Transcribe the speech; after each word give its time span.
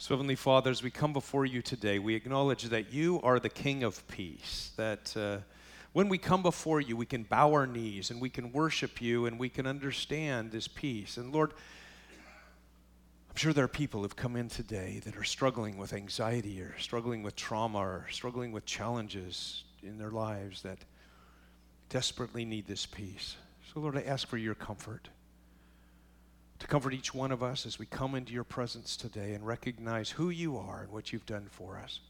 So, 0.00 0.14
Heavenly 0.14 0.34
Father, 0.34 0.70
as 0.70 0.82
we 0.82 0.90
come 0.90 1.12
before 1.12 1.44
you 1.44 1.60
today, 1.60 1.98
we 1.98 2.14
acknowledge 2.14 2.62
that 2.70 2.90
you 2.90 3.20
are 3.22 3.38
the 3.38 3.50
King 3.50 3.82
of 3.82 4.08
peace. 4.08 4.72
That 4.76 5.14
uh, 5.14 5.40
when 5.92 6.08
we 6.08 6.16
come 6.16 6.42
before 6.42 6.80
you, 6.80 6.96
we 6.96 7.04
can 7.04 7.22
bow 7.24 7.52
our 7.52 7.66
knees 7.66 8.10
and 8.10 8.18
we 8.18 8.30
can 8.30 8.50
worship 8.50 9.02
you 9.02 9.26
and 9.26 9.38
we 9.38 9.50
can 9.50 9.66
understand 9.66 10.52
this 10.52 10.68
peace. 10.68 11.18
And 11.18 11.34
Lord, 11.34 11.52
I'm 13.28 13.36
sure 13.36 13.52
there 13.52 13.66
are 13.66 13.68
people 13.68 14.00
who've 14.00 14.16
come 14.16 14.36
in 14.36 14.48
today 14.48 15.02
that 15.04 15.18
are 15.18 15.24
struggling 15.24 15.76
with 15.76 15.92
anxiety 15.92 16.62
or 16.62 16.74
struggling 16.78 17.22
with 17.22 17.36
trauma 17.36 17.80
or 17.80 18.06
struggling 18.10 18.52
with 18.52 18.64
challenges 18.64 19.64
in 19.82 19.98
their 19.98 20.10
lives 20.10 20.62
that 20.62 20.78
desperately 21.90 22.46
need 22.46 22.66
this 22.66 22.86
peace. 22.86 23.36
So, 23.74 23.80
Lord, 23.80 23.98
I 23.98 24.02
ask 24.04 24.26
for 24.26 24.38
your 24.38 24.54
comfort 24.54 25.10
to 26.60 26.66
comfort 26.66 26.94
each 26.94 27.12
one 27.12 27.32
of 27.32 27.42
us 27.42 27.66
as 27.66 27.78
we 27.78 27.86
come 27.86 28.14
into 28.14 28.32
your 28.32 28.44
presence 28.44 28.96
today 28.96 29.32
and 29.32 29.46
recognize 29.46 30.10
who 30.10 30.30
you 30.30 30.56
are 30.56 30.82
and 30.82 30.92
what 30.92 31.12
you've 31.12 31.26
done 31.26 31.48
for 31.50 31.78
us. 31.78 32.00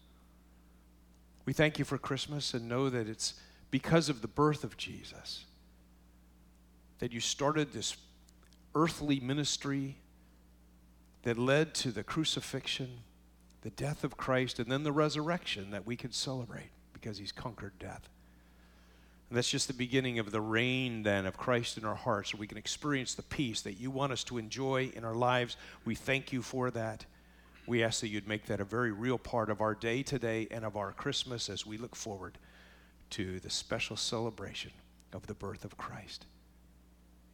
We 1.47 1.53
thank 1.53 1.79
you 1.79 1.85
for 1.85 1.99
Christmas 1.99 2.53
and 2.53 2.69
know 2.69 2.91
that 2.91 3.09
it's 3.09 3.35
because 3.71 4.09
of 4.09 4.21
the 4.21 4.29
birth 4.29 4.65
of 4.65 4.77
Jesus 4.77 5.45
that 6.99 7.13
you 7.13 7.21
started 7.21 7.73
this 7.73 7.97
earthly 8.75 9.21
ministry 9.21 9.97
that 11.23 11.39
led 11.39 11.75
to 11.75 11.91
the 11.91 12.03
crucifixion, 12.03 13.01
the 13.63 13.71
death 13.71 14.05
of 14.05 14.17
Christ, 14.17 14.59
and 14.59 14.71
then 14.71 14.83
the 14.85 14.93
resurrection 14.93 15.71
that 15.71 15.87
we 15.87 15.97
can 15.97 16.13
celebrate 16.13 16.71
because 16.93 17.19
he's 17.19 17.33
conquered 17.33 17.79
death. 17.79 18.09
And 19.31 19.37
that's 19.37 19.49
just 19.49 19.69
the 19.69 19.75
beginning 19.75 20.19
of 20.19 20.33
the 20.33 20.41
reign, 20.41 21.05
then, 21.05 21.25
of 21.25 21.37
Christ 21.37 21.79
in 21.79 21.85
our 21.85 21.95
hearts, 21.95 22.33
so 22.33 22.39
we 22.39 22.49
can 22.49 22.59
experience 22.59 23.15
the 23.15 23.23
peace 23.23 23.61
that 23.63 23.75
you 23.75 23.89
want 23.89 24.13
us 24.13 24.25
to 24.25 24.39
enjoy 24.39 24.91
in 24.95 25.05
our 25.05 25.15
lives. 25.15 25.57
We 25.85 25.95
thank 25.95 26.33
you 26.33 26.43
for 26.43 26.69
that. 26.73 27.07
We 27.65 27.85
ask 27.85 28.01
that 28.01 28.09
you'd 28.09 28.27
make 28.27 28.47
that 28.47 28.61
a 28.61 28.65
very 28.65 28.91
real 28.91 29.19
part 29.19 29.49
of 29.49 29.61
our 29.61 29.77
day 29.77 30.03
today 30.03 30.49
and 30.51 30.65
of 30.65 30.77
our 30.77 30.91
Christmas 30.91 31.49
as 31.49 31.65
we 31.65 31.79
look 31.79 31.95
forward 31.95 32.39
to 33.11 33.39
the 33.39 33.51
special 33.51 33.97
celebration 33.97 34.73
of 35.13 35.29
the 35.29 35.35
birth 35.35 35.65
of 35.65 35.79
Christ. 35.79 36.27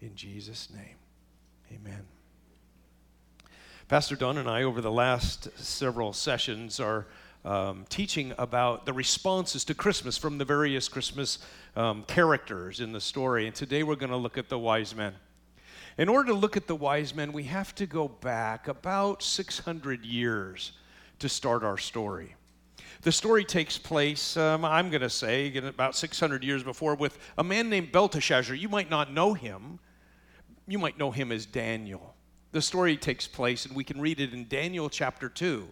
In 0.03 0.15
Jesus' 0.15 0.69
name, 0.71 0.97
amen. 1.73 2.05
Pastor 3.89 4.17
Don 4.17 4.37
and 4.37 4.51
I, 4.51 4.65
over 4.65 4.83
the 4.83 4.93
last 4.93 5.49
several 5.59 6.13
sessions, 6.13 6.79
are 6.79 7.07
um, 7.47 7.87
teaching 7.89 8.35
about 8.39 8.87
the 8.87 8.93
responses 8.93 9.65
to 9.65 9.75
Christmas 9.75 10.19
from 10.19 10.37
the 10.37 10.45
various 10.45 10.89
Christmas 10.89 11.39
um, 11.77 12.03
characters 12.09 12.81
in 12.81 12.93
the 12.93 13.01
story. 13.01 13.47
And 13.47 13.55
today 13.55 13.85
we're 13.85 13.97
going 13.97 14.11
to 14.11 14.17
look 14.17 14.37
at 14.37 14.49
the 14.49 14.59
wise 14.59 14.95
men. 14.95 15.15
In 15.97 16.09
order 16.09 16.33
to 16.33 16.35
look 16.35 16.57
at 16.57 16.67
the 16.67 16.75
wise 16.75 17.15
men, 17.15 17.33
we 17.33 17.45
have 17.45 17.75
to 17.77 17.87
go 17.87 18.09
back 18.09 18.69
about 18.69 19.23
600 19.23 20.05
years 20.05 20.73
to 21.21 21.29
start 21.29 21.63
our 21.63 21.79
story. 21.79 22.35
The 23.03 23.13
story 23.13 23.45
takes 23.45 23.79
place, 23.79 24.37
um, 24.37 24.65
I'm 24.65 24.91
going 24.91 25.03
to 25.03 25.11
say, 25.11 25.57
about 25.57 25.95
600 25.95 26.43
years 26.43 26.65
before, 26.65 26.97
with 26.97 27.17
a 27.39 27.45
man 27.45 27.71
named 27.71 27.93
Belteshazzar. 27.93 28.57
You 28.57 28.69
might 28.69 28.91
not 28.91 29.13
know 29.13 29.35
him, 29.35 29.79
you 30.67 30.79
might 30.79 30.99
know 30.99 31.13
him 31.13 31.31
as 31.31 31.47
Daniel. 31.47 32.15
The 32.51 32.61
story 32.61 32.97
takes 32.97 33.29
place, 33.29 33.67
and 33.67 33.77
we 33.77 33.85
can 33.85 34.01
read 34.01 34.19
it 34.19 34.35
in 34.35 34.49
Daniel 34.49 34.91
chapter 34.91 35.29
2. 35.29 35.69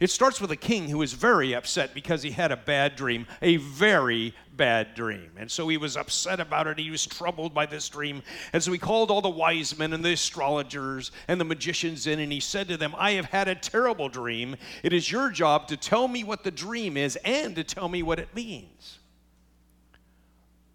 It 0.00 0.10
starts 0.10 0.40
with 0.40 0.50
a 0.50 0.56
king 0.56 0.88
who 0.88 1.02
is 1.02 1.12
very 1.12 1.54
upset 1.54 1.94
because 1.94 2.22
he 2.22 2.30
had 2.30 2.52
a 2.52 2.56
bad 2.56 2.96
dream, 2.96 3.26
a 3.42 3.56
very 3.56 4.34
bad 4.56 4.94
dream. 4.94 5.30
And 5.36 5.50
so 5.50 5.68
he 5.68 5.76
was 5.76 5.96
upset 5.96 6.40
about 6.40 6.66
it. 6.66 6.78
He 6.78 6.90
was 6.90 7.06
troubled 7.06 7.54
by 7.54 7.66
this 7.66 7.88
dream. 7.88 8.22
And 8.52 8.62
so 8.62 8.72
he 8.72 8.78
called 8.78 9.10
all 9.10 9.22
the 9.22 9.28
wise 9.28 9.78
men 9.78 9.92
and 9.92 10.04
the 10.04 10.12
astrologers 10.12 11.10
and 11.28 11.40
the 11.40 11.44
magicians 11.44 12.06
in, 12.06 12.18
and 12.18 12.30
he 12.30 12.40
said 12.40 12.68
to 12.68 12.76
them, 12.76 12.94
I 12.98 13.12
have 13.12 13.26
had 13.26 13.48
a 13.48 13.54
terrible 13.54 14.08
dream. 14.08 14.56
It 14.82 14.92
is 14.92 15.10
your 15.10 15.30
job 15.30 15.68
to 15.68 15.76
tell 15.76 16.08
me 16.08 16.24
what 16.24 16.44
the 16.44 16.50
dream 16.50 16.96
is 16.96 17.16
and 17.24 17.56
to 17.56 17.64
tell 17.64 17.88
me 17.88 18.02
what 18.02 18.18
it 18.18 18.34
means. 18.34 18.98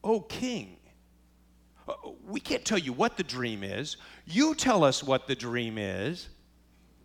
O 0.04 0.20
king, 0.20 0.78
uh, 1.88 1.94
we 2.28 2.40
can't 2.40 2.66
tell 2.66 2.78
you 2.78 2.94
what 2.94 3.18
the 3.18 3.24
dream 3.24 3.64
is. 3.64 3.98
You 4.26 4.56
tell 4.56 4.84
us 4.84 5.04
what 5.04 5.28
the 5.28 5.36
dream 5.36 5.78
is, 5.78 6.30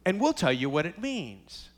and 0.04 0.20
we'll 0.20 0.32
tell 0.32 0.52
you 0.52 0.70
what 0.70 0.86
it 0.86 1.00
means. 1.00 1.68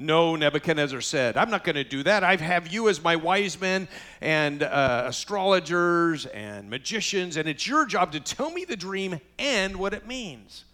No, 0.00 0.34
Nebuchadnezzar 0.34 1.02
said, 1.02 1.36
I'm 1.36 1.50
not 1.50 1.62
going 1.62 1.76
to 1.76 1.84
do 1.84 2.02
that. 2.04 2.24
I 2.24 2.36
have 2.36 2.68
you 2.68 2.88
as 2.88 3.04
my 3.04 3.16
wise 3.16 3.60
men 3.60 3.86
and 4.22 4.62
uh, 4.62 5.04
astrologers 5.06 6.24
and 6.24 6.70
magicians, 6.70 7.36
and 7.36 7.46
it's 7.46 7.66
your 7.66 7.84
job 7.84 8.12
to 8.12 8.20
tell 8.20 8.50
me 8.50 8.64
the 8.64 8.78
dream 8.78 9.20
and 9.38 9.76
what 9.76 9.92
it 9.92 10.06
means. 10.06 10.64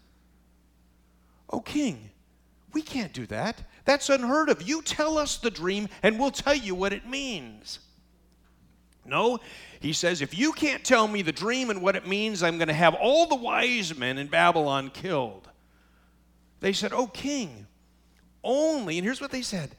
Oh, 1.51 1.59
king, 1.59 2.11
we 2.73 2.83
can't 2.83 3.13
do 3.13 3.27
that. 3.27 3.65
That's 3.85 4.09
unheard 4.11 4.49
of. 4.49 4.63
You 4.63 4.81
tell 4.81 5.19
us 5.19 5.39
the 5.39 5.51
dream, 5.51 5.89
and 6.05 6.21
we'll 6.21 6.31
tell 6.31 6.55
you 6.55 6.77
what 6.77 6.93
it 6.93 7.09
means. 7.09 7.81
No, 9.05 9.41
he 9.81 9.93
says, 9.93 10.23
if 10.23 10.39
you 10.39 10.53
can't 10.53 10.85
tell 10.85 11.09
me 11.09 11.23
the 11.23 11.33
dream 11.33 11.71
and 11.71 11.83
what 11.83 11.97
it 11.97 12.07
means, 12.07 12.45
I'm 12.45 12.59
going 12.59 12.69
to 12.69 12.75
have 12.75 12.95
all 12.95 13.27
the 13.27 13.35
wise 13.35 13.97
men 13.97 14.19
in 14.19 14.29
Babylon 14.29 14.89
killed. 14.91 15.49
They 16.61 16.73
said, 16.73 16.93
Oh, 16.93 17.09
king, 17.09 17.67
only, 18.47 18.97
and 18.99 19.05
here's 19.05 19.21
what 19.21 19.31
they 19.31 19.43
said 19.43 19.77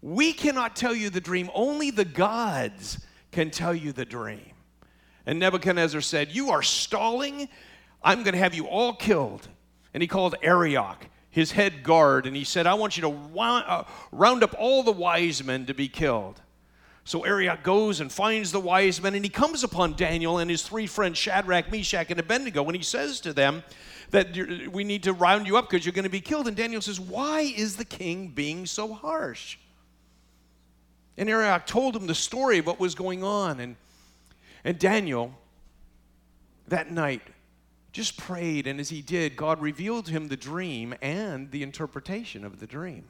we 0.00 0.32
cannot 0.34 0.76
tell 0.76 0.94
you 0.94 1.08
the 1.08 1.20
dream, 1.20 1.50
only 1.54 1.90
the 1.90 2.04
gods 2.04 2.98
can 3.32 3.50
tell 3.50 3.74
you 3.74 3.90
the 3.92 4.04
dream. 4.04 4.52
And 5.26 5.38
Nebuchadnezzar 5.38 6.02
said, 6.02 6.30
You 6.30 6.50
are 6.50 6.62
stalling. 6.62 7.48
I'm 8.02 8.22
going 8.22 8.34
to 8.34 8.38
have 8.38 8.54
you 8.54 8.66
all 8.66 8.92
killed. 8.92 9.48
And 9.94 10.02
he 10.02 10.06
called 10.06 10.34
Arioch, 10.42 11.06
his 11.30 11.52
head 11.52 11.82
guard, 11.82 12.26
and 12.26 12.36
he 12.36 12.44
said, 12.44 12.66
I 12.66 12.74
want 12.74 12.98
you 12.98 13.02
to 13.02 13.40
uh, 13.40 13.84
round 14.12 14.42
up 14.42 14.54
all 14.58 14.82
the 14.82 14.92
wise 14.92 15.42
men 15.42 15.64
to 15.66 15.74
be 15.74 15.88
killed. 15.88 16.40
So 17.04 17.24
Arioch 17.24 17.62
goes 17.62 18.00
and 18.00 18.12
finds 18.12 18.52
the 18.52 18.60
wise 18.60 19.00
men, 19.00 19.14
and 19.14 19.24
he 19.24 19.30
comes 19.30 19.64
upon 19.64 19.94
Daniel 19.94 20.38
and 20.38 20.50
his 20.50 20.62
three 20.62 20.86
friends, 20.86 21.16
Shadrach, 21.16 21.70
Meshach, 21.70 22.10
and 22.10 22.20
Abednego, 22.20 22.64
and 22.64 22.76
he 22.76 22.82
says 22.82 23.20
to 23.20 23.32
them, 23.32 23.62
that 24.14 24.68
we 24.70 24.84
need 24.84 25.02
to 25.02 25.12
round 25.12 25.48
you 25.48 25.56
up 25.56 25.68
because 25.68 25.84
you're 25.84 25.92
going 25.92 26.04
to 26.04 26.08
be 26.08 26.20
killed. 26.20 26.46
And 26.46 26.56
Daniel 26.56 26.80
says, 26.80 27.00
Why 27.00 27.40
is 27.40 27.76
the 27.76 27.84
king 27.84 28.28
being 28.28 28.64
so 28.64 28.94
harsh? 28.94 29.58
And 31.18 31.28
Arioch 31.28 31.66
told 31.66 31.96
him 31.96 32.06
the 32.06 32.14
story 32.14 32.58
of 32.58 32.66
what 32.66 32.78
was 32.78 32.94
going 32.94 33.24
on. 33.24 33.58
And, 33.58 33.74
and 34.62 34.78
Daniel, 34.78 35.34
that 36.68 36.92
night, 36.92 37.22
just 37.90 38.16
prayed. 38.16 38.68
And 38.68 38.78
as 38.78 38.88
he 38.88 39.02
did, 39.02 39.34
God 39.34 39.60
revealed 39.60 40.06
to 40.06 40.12
him 40.12 40.28
the 40.28 40.36
dream 40.36 40.94
and 41.02 41.50
the 41.50 41.64
interpretation 41.64 42.44
of 42.44 42.60
the 42.60 42.68
dream. 42.68 43.04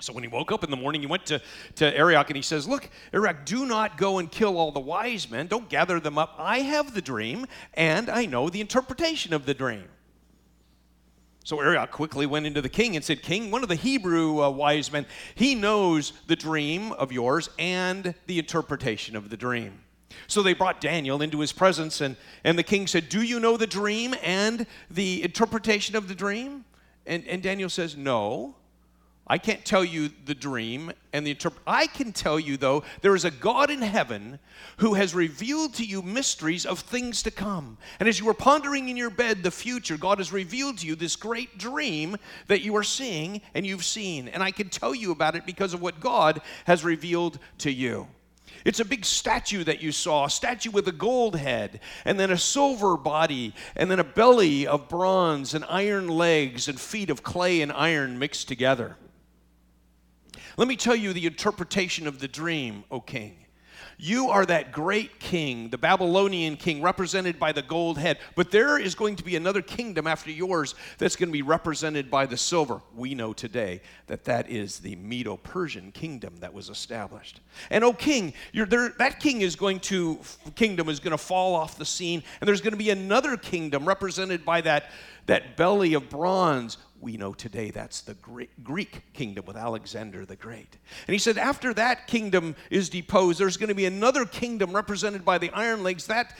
So 0.00 0.12
when 0.12 0.22
he 0.22 0.28
woke 0.28 0.52
up 0.52 0.64
in 0.64 0.70
the 0.70 0.76
morning, 0.76 1.00
he 1.00 1.06
went 1.06 1.24
to, 1.26 1.40
to 1.76 1.96
Arioch 1.96 2.28
and 2.28 2.36
he 2.36 2.42
says, 2.42 2.68
Look, 2.68 2.90
Arioch, 3.14 3.46
do 3.46 3.64
not 3.64 3.96
go 3.96 4.18
and 4.18 4.30
kill 4.30 4.58
all 4.58 4.70
the 4.70 4.80
wise 4.80 5.30
men. 5.30 5.46
Don't 5.46 5.70
gather 5.70 5.98
them 5.98 6.18
up. 6.18 6.34
I 6.38 6.58
have 6.58 6.92
the 6.92 7.00
dream 7.00 7.46
and 7.72 8.10
I 8.10 8.26
know 8.26 8.50
the 8.50 8.60
interpretation 8.60 9.32
of 9.32 9.46
the 9.46 9.54
dream. 9.54 9.84
So 11.44 11.60
Arioch 11.60 11.90
quickly 11.90 12.24
went 12.24 12.46
into 12.46 12.62
the 12.62 12.70
king 12.70 12.96
and 12.96 13.04
said, 13.04 13.22
King, 13.22 13.50
one 13.50 13.62
of 13.62 13.68
the 13.68 13.74
Hebrew 13.74 14.42
uh, 14.42 14.48
wise 14.48 14.90
men, 14.90 15.04
he 15.34 15.54
knows 15.54 16.14
the 16.26 16.36
dream 16.36 16.92
of 16.92 17.12
yours 17.12 17.50
and 17.58 18.14
the 18.26 18.38
interpretation 18.38 19.14
of 19.14 19.28
the 19.28 19.36
dream. 19.36 19.80
So 20.26 20.42
they 20.42 20.54
brought 20.54 20.80
Daniel 20.80 21.20
into 21.20 21.40
his 21.40 21.52
presence, 21.52 22.00
and, 22.00 22.16
and 22.44 22.58
the 22.58 22.62
king 22.62 22.86
said, 22.86 23.10
Do 23.10 23.20
you 23.20 23.40
know 23.40 23.58
the 23.58 23.66
dream 23.66 24.14
and 24.22 24.66
the 24.90 25.22
interpretation 25.22 25.96
of 25.96 26.08
the 26.08 26.14
dream? 26.14 26.64
And, 27.04 27.26
and 27.26 27.42
Daniel 27.42 27.68
says, 27.68 27.94
No. 27.94 28.54
I 29.26 29.38
can't 29.38 29.64
tell 29.64 29.84
you 29.84 30.10
the 30.26 30.34
dream 30.34 30.92
and 31.14 31.26
the 31.26 31.30
interpret. 31.30 31.62
I 31.66 31.86
can 31.86 32.12
tell 32.12 32.38
you, 32.38 32.58
though, 32.58 32.84
there 33.00 33.14
is 33.14 33.24
a 33.24 33.30
God 33.30 33.70
in 33.70 33.80
heaven 33.80 34.38
who 34.76 34.94
has 34.94 35.14
revealed 35.14 35.72
to 35.74 35.84
you 35.84 36.02
mysteries 36.02 36.66
of 36.66 36.80
things 36.80 37.22
to 37.22 37.30
come. 37.30 37.78
And 37.98 38.08
as 38.08 38.18
you 38.18 38.26
were 38.26 38.34
pondering 38.34 38.90
in 38.90 38.98
your 38.98 39.08
bed 39.08 39.42
the 39.42 39.50
future, 39.50 39.96
God 39.96 40.18
has 40.18 40.30
revealed 40.30 40.78
to 40.78 40.86
you 40.86 40.94
this 40.94 41.16
great 41.16 41.56
dream 41.56 42.18
that 42.48 42.60
you 42.60 42.76
are 42.76 42.84
seeing 42.84 43.40
and 43.54 43.66
you've 43.66 43.84
seen. 43.84 44.28
And 44.28 44.42
I 44.42 44.50
can 44.50 44.68
tell 44.68 44.94
you 44.94 45.10
about 45.10 45.36
it 45.36 45.46
because 45.46 45.72
of 45.72 45.80
what 45.80 46.00
God 46.00 46.42
has 46.66 46.84
revealed 46.84 47.38
to 47.58 47.72
you. 47.72 48.06
It's 48.66 48.80
a 48.80 48.84
big 48.84 49.06
statue 49.06 49.64
that 49.64 49.82
you 49.82 49.90
saw, 49.90 50.26
a 50.26 50.30
statue 50.30 50.70
with 50.70 50.86
a 50.88 50.92
gold 50.92 51.36
head, 51.36 51.80
and 52.04 52.20
then 52.20 52.30
a 52.30 52.38
silver 52.38 52.96
body, 52.96 53.54
and 53.76 53.90
then 53.90 54.00
a 54.00 54.04
belly 54.04 54.66
of 54.66 54.88
bronze, 54.88 55.54
and 55.54 55.64
iron 55.66 56.08
legs, 56.08 56.68
and 56.68 56.80
feet 56.80 57.10
of 57.10 57.22
clay 57.22 57.60
and 57.60 57.72
iron 57.72 58.18
mixed 58.18 58.48
together. 58.48 58.96
Let 60.56 60.68
me 60.68 60.76
tell 60.76 60.96
you 60.96 61.12
the 61.12 61.26
interpretation 61.26 62.06
of 62.06 62.20
the 62.20 62.28
dream, 62.28 62.84
O 62.90 63.00
king. 63.00 63.44
You 63.96 64.30
are 64.30 64.44
that 64.46 64.72
great 64.72 65.20
king, 65.20 65.68
the 65.68 65.78
Babylonian 65.78 66.56
king, 66.56 66.82
represented 66.82 67.38
by 67.38 67.52
the 67.52 67.62
gold 67.62 67.98
head. 67.98 68.18
But 68.34 68.50
there 68.50 68.78
is 68.78 68.94
going 68.94 69.16
to 69.16 69.24
be 69.24 69.36
another 69.36 69.62
kingdom 69.62 70.06
after 70.06 70.30
yours 70.30 70.74
that's 70.98 71.16
going 71.16 71.28
to 71.28 71.32
be 71.32 71.42
represented 71.42 72.10
by 72.10 72.26
the 72.26 72.36
silver. 72.36 72.80
We 72.94 73.14
know 73.14 73.32
today 73.32 73.82
that 74.06 74.24
that 74.24 74.50
is 74.50 74.78
the 74.78 74.96
Medo 74.96 75.36
Persian 75.36 75.92
kingdom 75.92 76.36
that 76.40 76.52
was 76.52 76.68
established. 76.68 77.40
And, 77.70 77.84
oh, 77.84 77.92
king, 77.92 78.34
there, 78.52 78.90
that 78.98 79.20
king 79.20 79.42
is 79.42 79.56
going 79.56 79.80
to, 79.80 80.18
kingdom 80.54 80.88
is 80.88 81.00
going 81.00 81.12
to 81.12 81.18
fall 81.18 81.54
off 81.54 81.78
the 81.78 81.84
scene, 81.84 82.22
and 82.40 82.48
there's 82.48 82.60
going 82.60 82.72
to 82.72 82.78
be 82.78 82.90
another 82.90 83.36
kingdom 83.36 83.86
represented 83.86 84.44
by 84.44 84.60
that, 84.62 84.90
that 85.26 85.56
belly 85.56 85.94
of 85.94 86.10
bronze 86.10 86.78
we 87.04 87.18
know 87.18 87.34
today 87.34 87.70
that's 87.70 88.00
the 88.00 88.16
Greek 88.62 89.12
kingdom 89.12 89.44
with 89.44 89.58
Alexander 89.58 90.24
the 90.24 90.36
Great. 90.36 90.78
And 91.06 91.12
he 91.12 91.18
said, 91.18 91.36
after 91.36 91.74
that 91.74 92.06
kingdom 92.06 92.56
is 92.70 92.88
deposed, 92.88 93.38
there's 93.38 93.58
going 93.58 93.68
to 93.68 93.74
be 93.74 93.84
another 93.84 94.24
kingdom 94.24 94.72
represented 94.72 95.22
by 95.22 95.36
the 95.36 95.50
Iron 95.50 95.82
Legs 95.82 96.06
that 96.06 96.34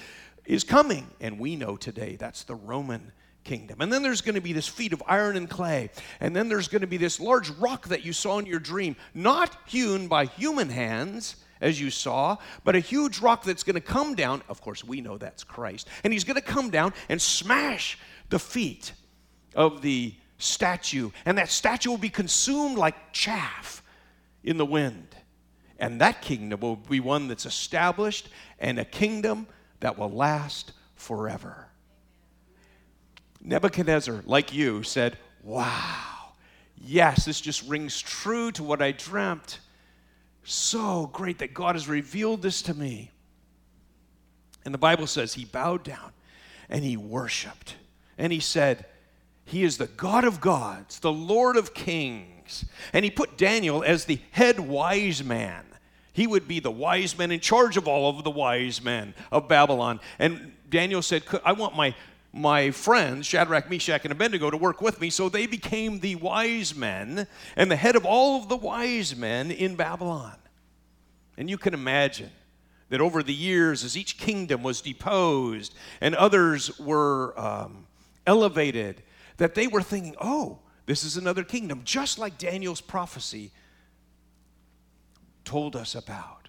is 0.46 0.64
coming. 0.64 1.06
And 1.20 1.38
we 1.38 1.54
know 1.54 1.76
today 1.76 2.16
that's 2.16 2.44
the 2.44 2.54
Roman 2.54 3.12
kingdom. 3.44 3.82
And 3.82 3.92
then 3.92 4.02
there's 4.02 4.22
going 4.22 4.36
to 4.36 4.40
be 4.40 4.54
this 4.54 4.66
feet 4.66 4.94
of 4.94 5.02
iron 5.06 5.36
and 5.36 5.50
clay. 5.50 5.90
And 6.18 6.34
then 6.34 6.48
there's 6.48 6.68
going 6.68 6.80
to 6.80 6.86
be 6.86 6.96
this 6.96 7.20
large 7.20 7.50
rock 7.50 7.88
that 7.88 8.02
you 8.02 8.14
saw 8.14 8.38
in 8.38 8.46
your 8.46 8.58
dream, 8.58 8.96
not 9.12 9.54
hewn 9.66 10.08
by 10.08 10.24
human 10.24 10.70
hands 10.70 11.36
as 11.60 11.78
you 11.78 11.90
saw, 11.90 12.38
but 12.64 12.74
a 12.74 12.80
huge 12.80 13.20
rock 13.20 13.44
that's 13.44 13.64
going 13.64 13.74
to 13.74 13.82
come 13.82 14.14
down. 14.14 14.42
Of 14.48 14.62
course, 14.62 14.82
we 14.82 15.02
know 15.02 15.18
that's 15.18 15.44
Christ. 15.44 15.88
And 16.04 16.12
he's 16.12 16.24
going 16.24 16.40
to 16.40 16.40
come 16.40 16.70
down 16.70 16.94
and 17.10 17.20
smash 17.20 17.98
the 18.30 18.38
feet 18.38 18.94
of 19.54 19.82
the 19.82 20.14
statue, 20.44 21.10
and 21.24 21.38
that 21.38 21.50
statue 21.50 21.90
will 21.90 21.98
be 21.98 22.10
consumed 22.10 22.78
like 22.78 23.12
chaff 23.12 23.82
in 24.42 24.56
the 24.56 24.66
wind. 24.66 25.08
And 25.78 26.00
that 26.00 26.22
kingdom 26.22 26.60
will 26.60 26.76
be 26.76 27.00
one 27.00 27.28
that's 27.28 27.46
established 27.46 28.28
and 28.58 28.78
a 28.78 28.84
kingdom 28.84 29.46
that 29.80 29.98
will 29.98 30.10
last 30.10 30.72
forever. 30.94 31.66
Nebuchadnezzar, 33.42 34.22
like 34.24 34.54
you, 34.54 34.82
said, 34.82 35.18
Wow, 35.42 36.32
yes, 36.80 37.26
this 37.26 37.40
just 37.40 37.68
rings 37.68 38.00
true 38.00 38.50
to 38.52 38.62
what 38.62 38.80
I 38.80 38.92
dreamt. 38.92 39.60
So 40.44 41.10
great 41.12 41.38
that 41.38 41.52
God 41.52 41.74
has 41.74 41.88
revealed 41.88 42.40
this 42.40 42.62
to 42.62 42.74
me. 42.74 43.10
And 44.64 44.72
the 44.72 44.78
Bible 44.78 45.06
says 45.06 45.34
he 45.34 45.44
bowed 45.44 45.82
down 45.82 46.12
and 46.68 46.82
he 46.84 46.96
worshiped. 46.96 47.76
And 48.16 48.32
he 48.32 48.40
said, 48.40 48.86
he 49.44 49.62
is 49.62 49.76
the 49.76 49.86
God 49.86 50.24
of 50.24 50.40
gods, 50.40 50.98
the 51.00 51.12
Lord 51.12 51.56
of 51.56 51.74
kings. 51.74 52.64
And 52.92 53.04
he 53.04 53.10
put 53.10 53.36
Daniel 53.36 53.82
as 53.82 54.04
the 54.04 54.20
head 54.30 54.60
wise 54.60 55.22
man. 55.22 55.64
He 56.12 56.26
would 56.26 56.46
be 56.46 56.60
the 56.60 56.70
wise 56.70 57.18
man 57.18 57.30
in 57.30 57.40
charge 57.40 57.76
of 57.76 57.88
all 57.88 58.08
of 58.08 58.24
the 58.24 58.30
wise 58.30 58.82
men 58.82 59.14
of 59.32 59.48
Babylon. 59.48 60.00
And 60.18 60.52
Daniel 60.70 61.02
said, 61.02 61.24
I 61.44 61.52
want 61.52 61.76
my, 61.76 61.94
my 62.32 62.70
friends, 62.70 63.26
Shadrach, 63.26 63.68
Meshach, 63.68 64.04
and 64.04 64.12
Abednego, 64.12 64.50
to 64.50 64.56
work 64.56 64.80
with 64.80 65.00
me. 65.00 65.10
So 65.10 65.28
they 65.28 65.46
became 65.46 66.00
the 66.00 66.14
wise 66.16 66.74
men 66.74 67.26
and 67.56 67.70
the 67.70 67.76
head 67.76 67.96
of 67.96 68.06
all 68.06 68.40
of 68.40 68.48
the 68.48 68.56
wise 68.56 69.16
men 69.16 69.50
in 69.50 69.74
Babylon. 69.74 70.36
And 71.36 71.50
you 71.50 71.58
can 71.58 71.74
imagine 71.74 72.30
that 72.90 73.00
over 73.00 73.22
the 73.22 73.34
years, 73.34 73.82
as 73.82 73.96
each 73.96 74.18
kingdom 74.18 74.62
was 74.62 74.80
deposed 74.80 75.74
and 76.00 76.14
others 76.14 76.78
were 76.78 77.38
um, 77.38 77.86
elevated, 78.26 79.02
that 79.36 79.54
they 79.54 79.66
were 79.66 79.82
thinking, 79.82 80.14
oh, 80.20 80.58
this 80.86 81.04
is 81.04 81.16
another 81.16 81.44
kingdom, 81.44 81.82
just 81.84 82.18
like 82.18 82.38
Daniel's 82.38 82.80
prophecy 82.80 83.52
told 85.44 85.76
us 85.76 85.94
about. 85.94 86.44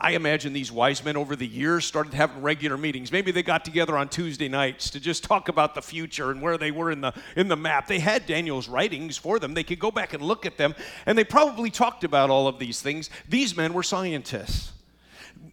I 0.00 0.12
imagine 0.12 0.52
these 0.52 0.70
wise 0.70 1.04
men 1.04 1.16
over 1.16 1.34
the 1.34 1.46
years 1.46 1.84
started 1.84 2.14
having 2.14 2.40
regular 2.40 2.78
meetings. 2.78 3.10
Maybe 3.10 3.32
they 3.32 3.42
got 3.42 3.64
together 3.64 3.96
on 3.96 4.08
Tuesday 4.08 4.48
nights 4.48 4.90
to 4.90 5.00
just 5.00 5.24
talk 5.24 5.48
about 5.48 5.74
the 5.74 5.82
future 5.82 6.30
and 6.30 6.40
where 6.40 6.56
they 6.56 6.70
were 6.70 6.92
in 6.92 7.00
the, 7.00 7.12
in 7.34 7.48
the 7.48 7.56
map. 7.56 7.88
They 7.88 7.98
had 7.98 8.24
Daniel's 8.24 8.68
writings 8.68 9.16
for 9.16 9.40
them. 9.40 9.54
They 9.54 9.64
could 9.64 9.80
go 9.80 9.90
back 9.90 10.14
and 10.14 10.22
look 10.22 10.46
at 10.46 10.56
them, 10.56 10.76
and 11.04 11.18
they 11.18 11.24
probably 11.24 11.70
talked 11.70 12.04
about 12.04 12.30
all 12.30 12.46
of 12.46 12.60
these 12.60 12.80
things. 12.80 13.10
These 13.28 13.56
men 13.56 13.72
were 13.72 13.82
scientists. 13.82 14.72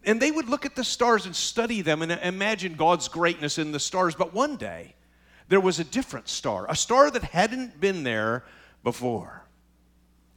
And 0.04 0.22
they 0.22 0.30
would 0.30 0.48
look 0.48 0.64
at 0.64 0.76
the 0.76 0.84
stars 0.84 1.26
and 1.26 1.34
study 1.34 1.82
them 1.82 2.02
and 2.02 2.12
imagine 2.12 2.74
God's 2.74 3.08
greatness 3.08 3.58
in 3.58 3.72
the 3.72 3.80
stars. 3.80 4.14
But 4.14 4.32
one 4.32 4.56
day, 4.56 4.94
there 5.48 5.60
was 5.60 5.78
a 5.78 5.84
different 5.84 6.28
star, 6.28 6.66
a 6.68 6.76
star 6.76 7.10
that 7.10 7.22
hadn't 7.22 7.80
been 7.80 8.02
there 8.02 8.44
before. 8.82 9.42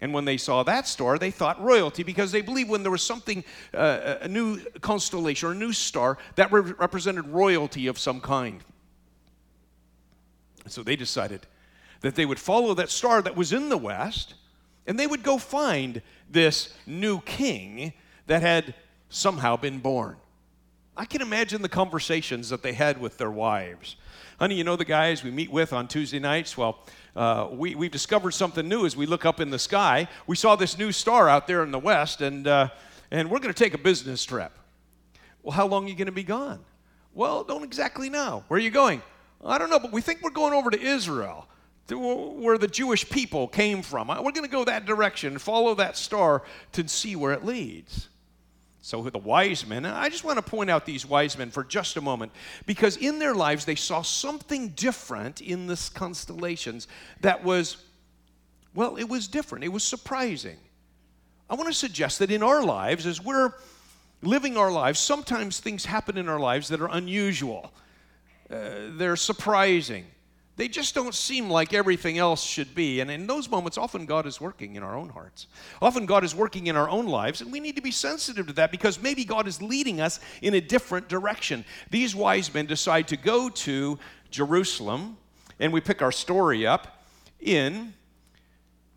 And 0.02 0.14
when 0.14 0.26
they 0.26 0.38
saw 0.38 0.64
that 0.64 0.88
star, 0.88 1.18
they 1.18 1.32
thought 1.32 1.62
royalty 1.62 2.04
because 2.04 2.32
they 2.32 2.42
believed 2.42 2.70
when 2.70 2.84
there 2.84 2.92
was 2.92 3.02
something, 3.02 3.44
uh, 3.74 4.16
a 4.22 4.28
new 4.28 4.62
constellation 4.82 5.50
or 5.50 5.52
a 5.52 5.56
new 5.56 5.74
star, 5.74 6.18
that 6.36 6.52
re- 6.52 6.74
represented 6.78 7.28
royalty 7.28 7.88
of 7.88 8.00
some 8.00 8.22
kind. 8.22 8.64
So 10.68 10.84
they 10.84 10.96
decided 10.96 11.48
that 12.02 12.16
they 12.16 12.26
would 12.26 12.40
follow 12.40 12.74
that 12.76 12.90
star 12.90 13.22
that 13.22 13.36
was 13.36 13.52
in 13.52 13.70
the 13.70 13.78
west 13.78 14.36
and 14.88 14.98
they 14.98 15.08
would 15.08 15.24
go 15.24 15.38
find 15.38 16.02
this 16.30 16.74
new 16.88 17.20
king 17.22 17.94
that 18.28 18.42
had 18.42 18.74
somehow 19.10 19.58
been 19.58 19.80
born. 19.80 20.16
I 21.00 21.06
can 21.06 21.22
imagine 21.22 21.62
the 21.62 21.70
conversations 21.70 22.50
that 22.50 22.62
they 22.62 22.74
had 22.74 23.00
with 23.00 23.18
their 23.18 23.32
wives 23.32 23.96
honey, 24.40 24.56
you 24.56 24.64
know 24.64 24.78
the 24.78 24.86
guys 24.86 25.22
we 25.22 25.32
meet 25.32 25.52
with 25.52 25.74
on 25.74 25.88
Tuesday 25.88 26.18
nights? 26.18 26.58
Well, 26.58 26.80
uh, 27.16 27.50
we, 27.52 27.76
we've 27.76 27.92
discovered 27.92 28.32
something 28.32 28.68
new 28.68 28.86
as 28.86 28.96
we 28.96 29.06
look 29.06 29.26
up 29.26 29.42
in 29.42 29.50
the 29.50 29.60
sky. 29.60 30.08
We 30.28 30.38
saw 30.38 30.56
this 30.56 30.78
new 30.78 30.94
star 30.94 31.28
out 31.28 31.46
there 31.46 31.62
in 31.62 31.72
the 31.72 31.80
west, 31.80 32.22
and, 32.22 32.48
uh, 32.48 32.70
and 33.12 33.30
we're 33.30 33.40
going 33.40 33.54
to 33.54 33.64
take 33.64 33.74
a 33.74 33.78
business 33.78 34.24
trip. 34.24 34.54
Well, 35.44 35.52
how 35.52 35.68
long 35.68 35.86
are 35.86 35.90
you 35.90 35.96
going 35.96 36.06
to 36.06 36.14
be 36.14 36.24
gone? 36.24 36.64
Well, 37.14 37.44
don't 37.44 37.64
exactly 37.64 38.10
know. 38.10 38.46
Where 38.48 38.58
are 38.58 38.62
you 38.62 38.72
going? 38.72 39.02
I 39.44 39.58
don't 39.58 39.70
know, 39.70 39.80
but 39.80 39.92
we 39.92 40.02
think 40.02 40.22
we're 40.22 40.30
going 40.30 40.54
over 40.54 40.70
to 40.70 40.82
Israel, 40.82 41.46
where 41.90 42.58
the 42.58 42.68
Jewish 42.68 43.10
people 43.10 43.48
came 43.50 43.82
from. 43.82 44.08
We're 44.08 44.32
going 44.32 44.44
to 44.44 44.48
go 44.48 44.64
that 44.66 44.86
direction 44.86 45.38
follow 45.38 45.76
that 45.76 45.98
star 45.98 46.44
to 46.74 46.88
see 46.88 47.18
where 47.18 47.34
it 47.34 47.44
leads. 47.44 48.08
So 48.82 49.02
the 49.04 49.18
wise 49.18 49.68
men, 49.68 49.86
and 49.86 49.94
I 49.96 50.08
just 50.10 50.24
want 50.24 50.38
to 50.38 50.42
point 50.42 50.70
out 50.70 50.86
these 50.86 51.06
wise 51.06 51.38
men 51.38 51.52
for 51.52 51.64
just 51.64 51.98
a 51.98 52.02
moment, 52.02 52.32
because 52.66 52.96
in 52.96 53.20
their 53.20 53.36
lives 53.36 53.66
they 53.66 53.76
saw 53.76 54.02
something 54.02 54.70
different 54.70 55.42
in 55.42 55.68
the 55.68 55.90
constellations 55.94 56.88
that 57.22 57.44
was, 57.44 57.78
well, 58.74 58.96
it 58.96 59.10
was 59.10 59.28
different. 59.28 59.66
It 59.66 59.70
was 59.70 59.84
surprising. 59.84 60.58
I 61.50 61.56
want 61.56 61.68
to 61.68 61.74
suggest 61.74 62.20
that 62.20 62.32
in 62.32 62.42
our 62.42 62.64
lives, 62.64 63.06
as 63.06 63.22
we're 63.22 63.54
living 64.22 64.56
our 64.56 64.72
lives, 64.72 65.00
sometimes 65.00 65.60
things 65.60 65.86
happen 65.86 66.18
in 66.18 66.30
our 66.30 66.40
lives 66.40 66.70
that 66.70 66.80
are 66.80 66.90
unusual. 66.90 67.74
Uh, 68.50 68.92
they're 68.92 69.16
surprising 69.16 70.06
they 70.60 70.68
just 70.68 70.94
don't 70.94 71.16
seem 71.16 71.50
like 71.50 71.74
everything 71.74 72.18
else 72.18 72.44
should 72.44 72.76
be. 72.76 73.00
And 73.00 73.10
in 73.10 73.28
those 73.28 73.50
moments, 73.50 73.78
often 73.78 74.06
God 74.06 74.26
is 74.26 74.42
working 74.42 74.76
in 74.76 74.84
our 74.84 74.94
own 74.94 75.08
hearts. 75.08 75.48
Often 75.82 76.06
God 76.06 76.26
is 76.26 76.36
working 76.36 76.68
in 76.68 76.76
our 76.76 76.90
own 76.90 77.08
lives, 77.08 77.40
and 77.40 77.50
we 77.50 77.62
need 77.62 77.78
to 77.78 77.82
be 77.82 77.92
sensitive 77.92 78.48
to 78.48 78.54
that 78.54 78.70
because 78.70 79.02
maybe 79.02 79.24
God 79.24 79.48
is 79.48 79.62
leading 79.62 80.02
us 80.02 80.20
in 80.42 80.56
a 80.56 80.60
different 80.60 81.08
direction. 81.08 81.64
These 81.92 82.14
wise 82.14 82.54
men 82.54 82.66
decide 82.66 83.08
to 83.08 83.16
go 83.16 83.48
to 83.48 84.00
Jerusalem, 84.32 85.16
and 85.62 85.72
we 85.72 85.80
pick 85.80 86.02
our 86.02 86.12
story 86.12 86.68
up 86.68 87.06
in 87.40 87.94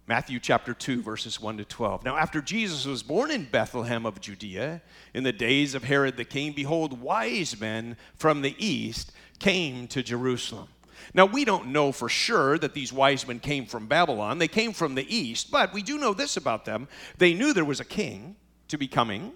Matthew 0.08 0.40
chapter 0.40 0.74
2, 0.74 1.00
verses 1.00 1.40
1 1.40 1.58
to 1.58 1.64
12. 1.64 2.04
Now, 2.04 2.16
after 2.16 2.40
Jesus 2.40 2.86
was 2.86 3.04
born 3.04 3.30
in 3.30 3.44
Bethlehem 3.44 4.04
of 4.04 4.20
Judea, 4.20 4.82
in 5.14 5.22
the 5.22 5.32
days 5.32 5.76
of 5.76 5.84
Herod 5.84 6.16
the 6.16 6.24
king, 6.24 6.54
behold, 6.54 7.00
wise 7.00 7.60
men 7.60 7.96
from 8.16 8.42
the 8.42 8.56
east 8.58 9.12
came 9.38 9.86
to 9.86 10.02
Jerusalem 10.02 10.66
now, 11.14 11.26
we 11.26 11.44
don't 11.44 11.68
know 11.68 11.92
for 11.92 12.08
sure 12.08 12.58
that 12.58 12.74
these 12.74 12.92
wise 12.92 13.26
men 13.26 13.40
came 13.40 13.66
from 13.66 13.86
Babylon. 13.86 14.38
They 14.38 14.48
came 14.48 14.72
from 14.72 14.94
the 14.94 15.14
east, 15.14 15.50
but 15.50 15.72
we 15.72 15.82
do 15.82 15.98
know 15.98 16.14
this 16.14 16.36
about 16.36 16.64
them. 16.64 16.88
They 17.18 17.34
knew 17.34 17.52
there 17.52 17.64
was 17.64 17.80
a 17.80 17.84
king 17.84 18.36
to 18.68 18.78
be 18.78 18.88
coming. 18.88 19.32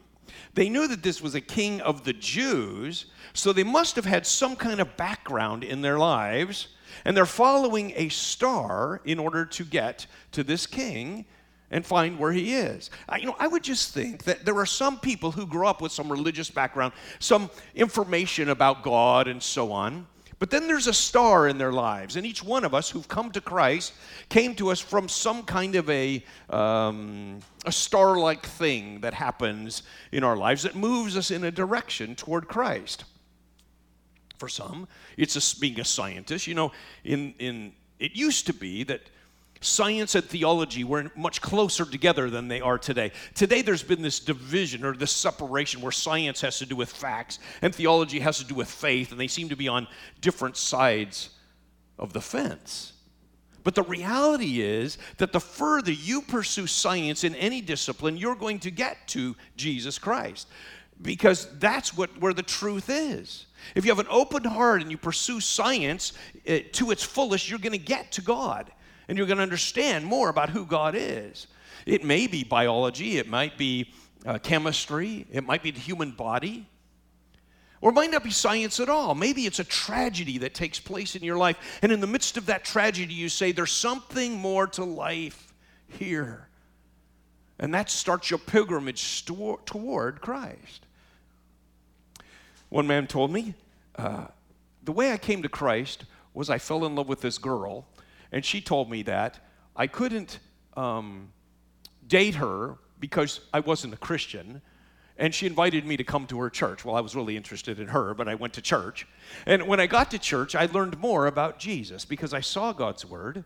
They 0.54 0.68
knew 0.68 0.88
that 0.88 1.02
this 1.02 1.20
was 1.20 1.34
a 1.34 1.40
king 1.40 1.80
of 1.82 2.04
the 2.04 2.12
Jews, 2.12 3.06
so 3.32 3.52
they 3.52 3.64
must 3.64 3.96
have 3.96 4.04
had 4.04 4.26
some 4.26 4.56
kind 4.56 4.80
of 4.80 4.96
background 4.96 5.64
in 5.64 5.82
their 5.82 5.98
lives, 5.98 6.68
and 7.04 7.16
they're 7.16 7.26
following 7.26 7.92
a 7.96 8.08
star 8.08 9.00
in 9.04 9.18
order 9.18 9.44
to 9.44 9.64
get 9.64 10.06
to 10.32 10.42
this 10.42 10.66
king 10.66 11.26
and 11.70 11.84
find 11.84 12.18
where 12.18 12.32
he 12.32 12.54
is. 12.54 12.90
I, 13.08 13.18
you 13.18 13.26
know, 13.26 13.36
I 13.38 13.48
would 13.48 13.62
just 13.62 13.92
think 13.92 14.24
that 14.24 14.44
there 14.44 14.56
are 14.56 14.66
some 14.66 14.98
people 14.98 15.32
who 15.32 15.46
grew 15.46 15.66
up 15.66 15.80
with 15.80 15.92
some 15.92 16.10
religious 16.10 16.50
background, 16.50 16.92
some 17.18 17.50
information 17.74 18.48
about 18.50 18.82
God 18.82 19.28
and 19.28 19.42
so 19.42 19.72
on, 19.72 20.06
but 20.38 20.50
then 20.50 20.66
there's 20.66 20.86
a 20.86 20.92
star 20.92 21.48
in 21.48 21.56
their 21.56 21.72
lives, 21.72 22.16
and 22.16 22.26
each 22.26 22.42
one 22.42 22.64
of 22.64 22.74
us 22.74 22.90
who've 22.90 23.08
come 23.08 23.30
to 23.32 23.40
Christ 23.40 23.94
came 24.28 24.54
to 24.56 24.70
us 24.70 24.80
from 24.80 25.08
some 25.08 25.42
kind 25.44 25.74
of 25.76 25.88
a, 25.88 26.22
um, 26.50 27.40
a 27.64 27.72
star 27.72 28.18
like 28.18 28.44
thing 28.44 29.00
that 29.00 29.14
happens 29.14 29.82
in 30.12 30.22
our 30.22 30.36
lives 30.36 30.64
that 30.64 30.76
moves 30.76 31.16
us 31.16 31.30
in 31.30 31.44
a 31.44 31.50
direction 31.50 32.14
toward 32.14 32.48
Christ. 32.48 33.04
For 34.38 34.48
some, 34.50 34.86
it's 35.16 35.36
a, 35.36 35.60
being 35.60 35.80
a 35.80 35.84
scientist. 35.84 36.46
You 36.46 36.54
know, 36.54 36.72
in, 37.02 37.34
in, 37.38 37.72
it 37.98 38.12
used 38.14 38.46
to 38.46 38.52
be 38.52 38.84
that 38.84 39.08
Science 39.60 40.14
and 40.14 40.24
theology 40.24 40.84
were 40.84 41.10
much 41.16 41.40
closer 41.40 41.84
together 41.84 42.28
than 42.28 42.48
they 42.48 42.60
are 42.60 42.78
today. 42.78 43.12
Today, 43.34 43.62
there's 43.62 43.82
been 43.82 44.02
this 44.02 44.20
division 44.20 44.84
or 44.84 44.94
this 44.94 45.12
separation 45.12 45.80
where 45.80 45.92
science 45.92 46.40
has 46.42 46.58
to 46.58 46.66
do 46.66 46.76
with 46.76 46.90
facts 46.90 47.38
and 47.62 47.74
theology 47.74 48.20
has 48.20 48.38
to 48.38 48.44
do 48.44 48.54
with 48.54 48.70
faith, 48.70 49.12
and 49.12 49.20
they 49.20 49.28
seem 49.28 49.48
to 49.48 49.56
be 49.56 49.68
on 49.68 49.88
different 50.20 50.56
sides 50.56 51.30
of 51.98 52.12
the 52.12 52.20
fence. 52.20 52.92
But 53.64 53.74
the 53.74 53.82
reality 53.82 54.60
is 54.60 54.98
that 55.16 55.32
the 55.32 55.40
further 55.40 55.90
you 55.90 56.22
pursue 56.22 56.68
science 56.68 57.24
in 57.24 57.34
any 57.34 57.60
discipline, 57.60 58.16
you're 58.16 58.36
going 58.36 58.60
to 58.60 58.70
get 58.70 59.08
to 59.08 59.34
Jesus 59.56 59.98
Christ 59.98 60.46
because 61.02 61.48
that's 61.58 61.96
what, 61.96 62.16
where 62.20 62.32
the 62.32 62.42
truth 62.42 62.88
is. 62.88 63.46
If 63.74 63.84
you 63.84 63.90
have 63.90 63.98
an 63.98 64.06
open 64.08 64.44
heart 64.44 64.82
and 64.82 64.90
you 64.90 64.96
pursue 64.96 65.40
science 65.40 66.12
uh, 66.48 66.58
to 66.72 66.90
its 66.90 67.02
fullest, 67.02 67.50
you're 67.50 67.58
going 67.58 67.72
to 67.72 67.78
get 67.78 68.12
to 68.12 68.22
God 68.22 68.70
and 69.08 69.16
you're 69.16 69.26
going 69.26 69.38
to 69.38 69.42
understand 69.42 70.04
more 70.04 70.28
about 70.28 70.50
who 70.50 70.66
God 70.66 70.94
is. 70.96 71.46
It 71.84 72.04
may 72.04 72.26
be 72.26 72.42
biology, 72.42 73.18
it 73.18 73.28
might 73.28 73.56
be 73.56 73.92
uh, 74.24 74.38
chemistry, 74.38 75.26
it 75.30 75.44
might 75.44 75.62
be 75.62 75.70
the 75.70 75.80
human 75.80 76.10
body, 76.10 76.66
or 77.80 77.90
it 77.90 77.94
might 77.94 78.10
not 78.10 78.24
be 78.24 78.30
science 78.30 78.80
at 78.80 78.88
all. 78.88 79.14
Maybe 79.14 79.46
it's 79.46 79.60
a 79.60 79.64
tragedy 79.64 80.38
that 80.38 80.54
takes 80.54 80.80
place 80.80 81.14
in 81.14 81.22
your 81.22 81.36
life, 81.36 81.78
and 81.82 81.92
in 81.92 82.00
the 82.00 82.06
midst 82.06 82.36
of 82.36 82.46
that 82.46 82.64
tragedy, 82.64 83.14
you 83.14 83.28
say, 83.28 83.52
There's 83.52 83.72
something 83.72 84.38
more 84.38 84.66
to 84.68 84.84
life 84.84 85.54
here. 85.88 86.48
And 87.58 87.72
that 87.72 87.88
starts 87.88 88.30
your 88.30 88.38
pilgrimage 88.38 89.24
toward 89.24 90.20
Christ. 90.20 90.86
One 92.68 92.86
man 92.86 93.06
told 93.06 93.30
me, 93.30 93.54
uh, 93.96 94.26
The 94.82 94.92
way 94.92 95.12
I 95.12 95.16
came 95.16 95.42
to 95.42 95.48
Christ 95.48 96.04
was 96.34 96.50
I 96.50 96.58
fell 96.58 96.84
in 96.84 96.94
love 96.96 97.08
with 97.08 97.20
this 97.20 97.38
girl 97.38 97.86
and 98.32 98.44
she 98.44 98.60
told 98.60 98.90
me 98.90 99.02
that 99.02 99.38
I 99.74 99.86
couldn't 99.86 100.38
um, 100.76 101.32
date 102.06 102.36
her 102.36 102.76
because 102.98 103.40
I 103.52 103.60
wasn't 103.60 103.94
a 103.94 103.98
Christian. 103.98 104.62
And 105.18 105.34
she 105.34 105.46
invited 105.46 105.86
me 105.86 105.96
to 105.96 106.04
come 106.04 106.26
to 106.26 106.38
her 106.40 106.50
church. 106.50 106.84
Well, 106.84 106.94
I 106.94 107.00
was 107.00 107.16
really 107.16 107.38
interested 107.38 107.80
in 107.80 107.88
her, 107.88 108.12
but 108.12 108.28
I 108.28 108.34
went 108.34 108.52
to 108.54 108.60
church. 108.60 109.06
And 109.46 109.66
when 109.66 109.80
I 109.80 109.86
got 109.86 110.10
to 110.10 110.18
church, 110.18 110.54
I 110.54 110.66
learned 110.66 110.98
more 110.98 111.26
about 111.26 111.58
Jesus 111.58 112.04
because 112.04 112.34
I 112.34 112.40
saw 112.40 112.72
God's 112.72 113.04
word 113.04 113.44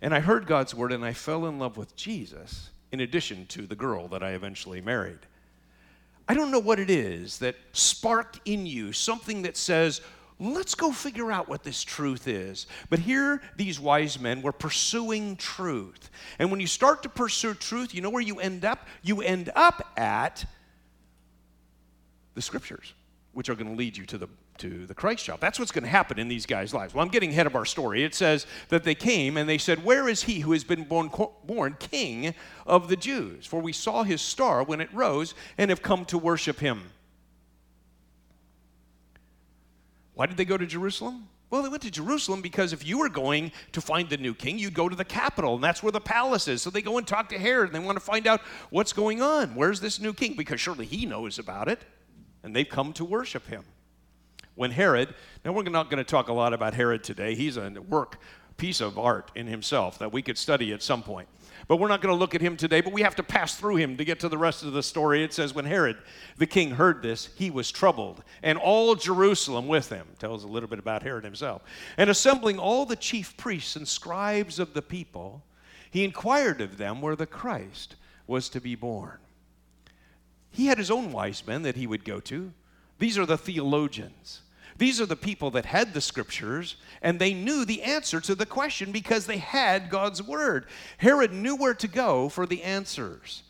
and 0.00 0.12
I 0.12 0.18
heard 0.18 0.46
God's 0.46 0.74
word 0.74 0.92
and 0.92 1.04
I 1.04 1.12
fell 1.12 1.46
in 1.46 1.60
love 1.60 1.76
with 1.76 1.94
Jesus 1.94 2.70
in 2.90 3.00
addition 3.00 3.46
to 3.46 3.66
the 3.66 3.76
girl 3.76 4.08
that 4.08 4.22
I 4.24 4.30
eventually 4.30 4.80
married. 4.80 5.20
I 6.28 6.34
don't 6.34 6.50
know 6.50 6.58
what 6.58 6.80
it 6.80 6.90
is 6.90 7.38
that 7.38 7.56
sparked 7.72 8.40
in 8.44 8.66
you 8.66 8.92
something 8.92 9.42
that 9.42 9.56
says, 9.56 10.00
let's 10.42 10.74
go 10.74 10.92
figure 10.92 11.30
out 11.30 11.48
what 11.48 11.62
this 11.62 11.82
truth 11.82 12.26
is. 12.26 12.66
But 12.90 12.98
here, 12.98 13.40
these 13.56 13.78
wise 13.78 14.18
men 14.18 14.42
were 14.42 14.52
pursuing 14.52 15.36
truth. 15.36 16.10
And 16.38 16.50
when 16.50 16.60
you 16.60 16.66
start 16.66 17.02
to 17.04 17.08
pursue 17.08 17.54
truth, 17.54 17.94
you 17.94 18.00
know 18.00 18.10
where 18.10 18.22
you 18.22 18.40
end 18.40 18.64
up? 18.64 18.86
You 19.02 19.22
end 19.22 19.50
up 19.54 19.92
at 19.96 20.44
the 22.34 22.42
scriptures, 22.42 22.92
which 23.32 23.48
are 23.48 23.54
going 23.54 23.70
to 23.70 23.76
lead 23.76 23.96
you 23.96 24.06
to 24.06 24.18
the 24.18 24.28
to 24.58 24.86
the 24.86 24.94
Christ 24.94 25.24
child. 25.24 25.40
That's 25.40 25.58
what's 25.58 25.72
going 25.72 25.84
to 25.84 25.90
happen 25.90 26.18
in 26.18 26.28
these 26.28 26.46
guys' 26.46 26.74
lives. 26.74 26.94
Well, 26.94 27.04
I'm 27.04 27.10
getting 27.10 27.30
ahead 27.30 27.46
of 27.46 27.56
our 27.56 27.64
story. 27.64 28.04
It 28.04 28.14
says 28.14 28.46
that 28.68 28.84
they 28.84 28.94
came 28.94 29.36
and 29.36 29.48
they 29.48 29.58
said, 29.58 29.82
Where 29.82 30.08
is 30.08 30.22
he 30.22 30.40
who 30.40 30.52
has 30.52 30.62
been 30.62 30.84
born, 30.84 31.10
born 31.44 31.76
king 31.78 32.34
of 32.66 32.88
the 32.88 32.96
Jews? 32.96 33.46
For 33.46 33.60
we 33.60 33.72
saw 33.72 34.02
his 34.02 34.20
star 34.20 34.62
when 34.62 34.80
it 34.80 34.92
rose 34.92 35.34
and 35.58 35.70
have 35.70 35.82
come 35.82 36.04
to 36.06 36.18
worship 36.18 36.60
him. 36.60 36.90
Why 40.14 40.26
did 40.26 40.36
they 40.36 40.44
go 40.44 40.56
to 40.56 40.66
Jerusalem? 40.66 41.28
Well, 41.50 41.62
they 41.62 41.68
went 41.68 41.82
to 41.82 41.90
Jerusalem 41.90 42.40
because 42.40 42.72
if 42.72 42.86
you 42.86 42.98
were 42.98 43.10
going 43.10 43.52
to 43.72 43.82
find 43.82 44.08
the 44.08 44.16
new 44.16 44.32
king, 44.32 44.58
you'd 44.58 44.72
go 44.72 44.88
to 44.88 44.96
the 44.96 45.04
capital, 45.04 45.54
and 45.54 45.62
that's 45.62 45.82
where 45.82 45.92
the 45.92 46.00
palace 46.00 46.48
is. 46.48 46.62
So 46.62 46.70
they 46.70 46.80
go 46.80 46.96
and 46.96 47.06
talk 47.06 47.28
to 47.28 47.38
Herod, 47.38 47.68
and 47.68 47.74
they 47.74 47.84
want 47.84 47.96
to 47.96 48.04
find 48.04 48.26
out 48.26 48.40
what's 48.70 48.94
going 48.94 49.20
on. 49.20 49.54
Where's 49.54 49.78
this 49.78 50.00
new 50.00 50.14
king? 50.14 50.34
Because 50.34 50.60
surely 50.60 50.86
he 50.86 51.04
knows 51.04 51.38
about 51.38 51.68
it, 51.68 51.82
and 52.42 52.56
they've 52.56 52.68
come 52.68 52.94
to 52.94 53.04
worship 53.04 53.46
him. 53.48 53.64
When 54.54 54.70
Herod, 54.70 55.14
now 55.44 55.52
we're 55.52 55.64
not 55.64 55.90
going 55.90 56.02
to 56.02 56.10
talk 56.10 56.28
a 56.28 56.32
lot 56.32 56.54
about 56.54 56.72
Herod 56.72 57.04
today. 57.04 57.34
He's 57.34 57.58
a 57.58 57.70
work 57.70 58.18
piece 58.56 58.80
of 58.80 58.98
art 58.98 59.30
in 59.34 59.46
himself 59.46 59.98
that 59.98 60.12
we 60.12 60.22
could 60.22 60.38
study 60.38 60.72
at 60.72 60.82
some 60.82 61.02
point. 61.02 61.28
But 61.68 61.76
we're 61.76 61.88
not 61.88 62.00
going 62.00 62.12
to 62.12 62.18
look 62.18 62.34
at 62.34 62.40
him 62.40 62.56
today, 62.56 62.80
but 62.80 62.92
we 62.92 63.02
have 63.02 63.16
to 63.16 63.22
pass 63.22 63.54
through 63.54 63.76
him 63.76 63.96
to 63.96 64.04
get 64.04 64.20
to 64.20 64.28
the 64.28 64.38
rest 64.38 64.62
of 64.62 64.72
the 64.72 64.82
story. 64.82 65.22
It 65.22 65.32
says, 65.32 65.54
When 65.54 65.64
Herod 65.64 65.96
the 66.36 66.46
king 66.46 66.72
heard 66.72 67.02
this, 67.02 67.30
he 67.36 67.50
was 67.50 67.70
troubled, 67.70 68.22
and 68.42 68.58
all 68.58 68.94
Jerusalem 68.94 69.68
with 69.68 69.88
him. 69.88 70.06
Tells 70.18 70.44
a 70.44 70.48
little 70.48 70.68
bit 70.68 70.78
about 70.78 71.02
Herod 71.02 71.24
himself. 71.24 71.62
And 71.96 72.10
assembling 72.10 72.58
all 72.58 72.84
the 72.84 72.96
chief 72.96 73.36
priests 73.36 73.76
and 73.76 73.86
scribes 73.86 74.58
of 74.58 74.74
the 74.74 74.82
people, 74.82 75.42
he 75.90 76.04
inquired 76.04 76.60
of 76.60 76.78
them 76.78 77.00
where 77.00 77.16
the 77.16 77.26
Christ 77.26 77.96
was 78.26 78.48
to 78.50 78.60
be 78.60 78.74
born. 78.74 79.18
He 80.50 80.66
had 80.66 80.78
his 80.78 80.90
own 80.90 81.12
wise 81.12 81.46
men 81.46 81.62
that 81.62 81.76
he 81.76 81.86
would 81.86 82.04
go 82.04 82.20
to. 82.20 82.52
These 82.98 83.18
are 83.18 83.26
the 83.26 83.38
theologians. 83.38 84.42
These 84.78 85.00
are 85.00 85.06
the 85.06 85.16
people 85.16 85.50
that 85.52 85.66
had 85.66 85.94
the 85.94 86.00
scriptures 86.00 86.76
and 87.02 87.18
they 87.18 87.34
knew 87.34 87.64
the 87.64 87.82
answer 87.82 88.20
to 88.20 88.34
the 88.34 88.46
question 88.46 88.92
because 88.92 89.26
they 89.26 89.38
had 89.38 89.90
God's 89.90 90.22
word. 90.22 90.66
Herod 90.98 91.32
knew 91.32 91.56
where 91.56 91.74
to 91.74 91.88
go 91.88 92.28
for 92.28 92.46
the 92.46 92.62
answers. 92.62 93.42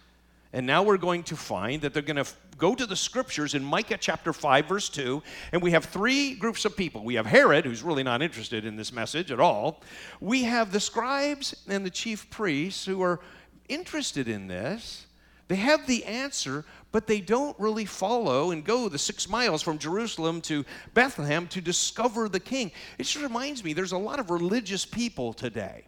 And 0.53 0.67
now 0.67 0.83
we're 0.83 0.99
going 0.99 1.23
to 1.25 1.37
find 1.37 1.81
that 1.83 1.95
they're 1.95 2.03
going 2.03 2.23
to 2.23 2.31
go 2.59 2.75
to 2.75 2.85
the 2.85 2.97
scriptures 2.97 3.55
in 3.55 3.65
Micah 3.65 3.97
chapter 3.99 4.33
5, 4.33 4.67
verse 4.67 4.89
2. 4.91 5.23
And 5.53 5.63
we 5.63 5.71
have 5.71 5.87
three 5.87 6.35
groups 6.35 6.65
of 6.65 6.77
people. 6.77 7.03
We 7.03 7.15
have 7.15 7.27
Herod, 7.27 7.65
who's 7.65 7.83
really 7.83 8.03
not 8.03 8.23
interested 8.23 8.65
in 8.65 8.77
this 8.77 8.93
message 8.93 9.33
at 9.33 9.41
all. 9.41 9.81
We 10.21 10.45
have 10.45 10.71
the 10.71 10.81
scribes 10.81 11.55
and 11.69 11.87
the 11.87 11.91
chief 11.91 12.29
priests 12.31 12.85
who 12.85 13.03
are 13.03 13.21
interested 13.69 14.29
in 14.29 14.47
this. 14.47 15.07
They 15.49 15.57
have 15.57 15.87
the 15.87 16.05
answer, 16.05 16.65
but 16.93 17.07
they 17.07 17.21
don't 17.21 17.59
really 17.59 17.85
follow 17.85 18.51
and 18.51 18.65
go 18.65 18.89
the 18.89 18.99
six 18.99 19.29
miles 19.29 19.63
from 19.63 19.79
Jerusalem 19.79 20.41
to 20.43 20.65
Bethlehem 20.95 21.47
to 21.49 21.61
discover 21.61 22.29
the 22.29 22.41
king. 22.41 22.73
It 22.99 23.05
just 23.05 23.23
reminds 23.23 23.63
me 23.65 23.73
there's 23.73 23.93
a 23.93 23.99
lot 23.99 24.21
of 24.21 24.31
religious 24.31 24.85
people 24.85 25.33
today 25.33 25.85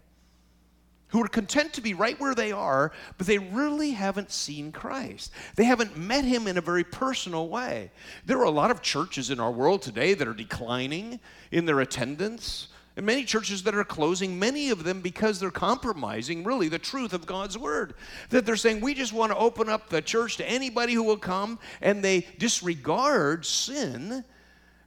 who 1.14 1.22
are 1.22 1.28
content 1.28 1.72
to 1.72 1.80
be 1.80 1.94
right 1.94 2.18
where 2.18 2.34
they 2.34 2.50
are, 2.50 2.90
but 3.18 3.28
they 3.28 3.38
really 3.38 3.92
haven't 3.92 4.32
seen 4.32 4.72
Christ. 4.72 5.30
They 5.54 5.62
haven't 5.62 5.96
met 5.96 6.24
him 6.24 6.48
in 6.48 6.58
a 6.58 6.60
very 6.60 6.82
personal 6.82 7.48
way. 7.48 7.92
There 8.26 8.38
are 8.38 8.46
a 8.46 8.50
lot 8.50 8.72
of 8.72 8.82
churches 8.82 9.30
in 9.30 9.38
our 9.38 9.52
world 9.52 9.80
today 9.80 10.14
that 10.14 10.26
are 10.26 10.34
declining 10.34 11.20
in 11.52 11.66
their 11.66 11.78
attendance. 11.78 12.66
And 12.96 13.04
many 13.04 13.24
churches 13.24 13.64
that 13.64 13.74
are 13.74 13.84
closing, 13.84 14.38
many 14.38 14.70
of 14.70 14.84
them 14.84 15.00
because 15.00 15.40
they're 15.40 15.50
compromising 15.50 16.44
really 16.44 16.68
the 16.68 16.78
truth 16.78 17.12
of 17.12 17.26
God's 17.26 17.58
word. 17.58 17.94
That 18.30 18.46
they're 18.46 18.56
saying, 18.56 18.80
we 18.80 18.94
just 18.94 19.12
want 19.12 19.32
to 19.32 19.38
open 19.38 19.68
up 19.68 19.88
the 19.88 20.00
church 20.00 20.36
to 20.36 20.48
anybody 20.48 20.94
who 20.94 21.02
will 21.02 21.16
come, 21.16 21.58
and 21.80 22.04
they 22.04 22.26
disregard 22.38 23.44
sin 23.46 24.24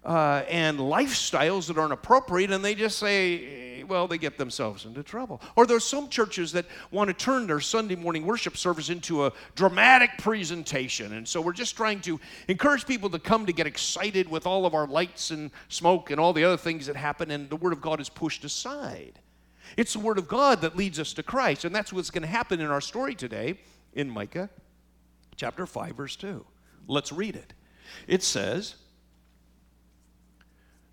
uh, 0.07 0.45
and 0.49 0.79
lifestyles 0.79 1.67
that 1.67 1.77
aren't 1.77 1.91
appropriate, 1.91 2.49
and 2.49 2.63
they 2.63 2.73
just 2.73 2.97
say, 2.97 3.83
well, 3.83 4.07
they 4.07 4.17
get 4.17 4.37
themselves 4.37 4.85
into 4.85 5.03
trouble. 5.03 5.41
Or 5.57 5.65
there's 5.65 5.83
some 5.83 6.07
churches 6.07 6.53
that 6.53 6.65
want 6.91 7.09
to 7.09 7.13
turn 7.13 7.45
their 7.45 7.59
Sunday 7.59 7.95
morning 7.95 8.25
worship 8.25 8.55
service 8.55 8.89
into 8.89 9.25
a 9.25 9.33
dramatic 9.55 10.11
presentation. 10.17 11.13
And 11.13 11.27
so 11.27 11.41
we're 11.41 11.53
just 11.53 11.75
trying 11.75 11.99
to 12.01 12.19
encourage 12.47 12.85
people 12.85 13.09
to 13.09 13.19
come 13.19 13.45
to 13.45 13.53
get 13.53 13.67
excited 13.67 14.29
with 14.29 14.47
all 14.47 14.65
of 14.65 14.73
our 14.73 14.87
lights 14.87 15.31
and 15.31 15.51
smoke 15.67 16.09
and 16.09 16.19
all 16.19 16.31
the 16.31 16.43
other 16.43 16.57
things 16.57 16.87
that 16.87 16.95
happen, 16.95 17.29
and 17.29 17.49
the 17.49 17.57
Word 17.57 17.73
of 17.73 17.81
God 17.81 17.99
is 17.99 18.07
pushed 18.07 18.45
aside. 18.45 19.19
It's 19.75 19.91
the 19.91 19.99
Word 19.99 20.17
of 20.17 20.29
God 20.29 20.61
that 20.61 20.77
leads 20.77 21.01
us 21.01 21.11
to 21.13 21.23
Christ, 21.23 21.65
and 21.65 21.75
that's 21.75 21.91
what's 21.91 22.11
going 22.11 22.21
to 22.21 22.29
happen 22.29 22.61
in 22.61 22.67
our 22.67 22.81
story 22.81 23.13
today 23.13 23.59
in 23.93 24.09
Micah 24.09 24.49
chapter 25.35 25.65
5, 25.65 25.95
verse 25.95 26.15
2. 26.15 26.45
Let's 26.87 27.11
read 27.11 27.35
it. 27.35 27.53
It 28.07 28.23
says, 28.23 28.75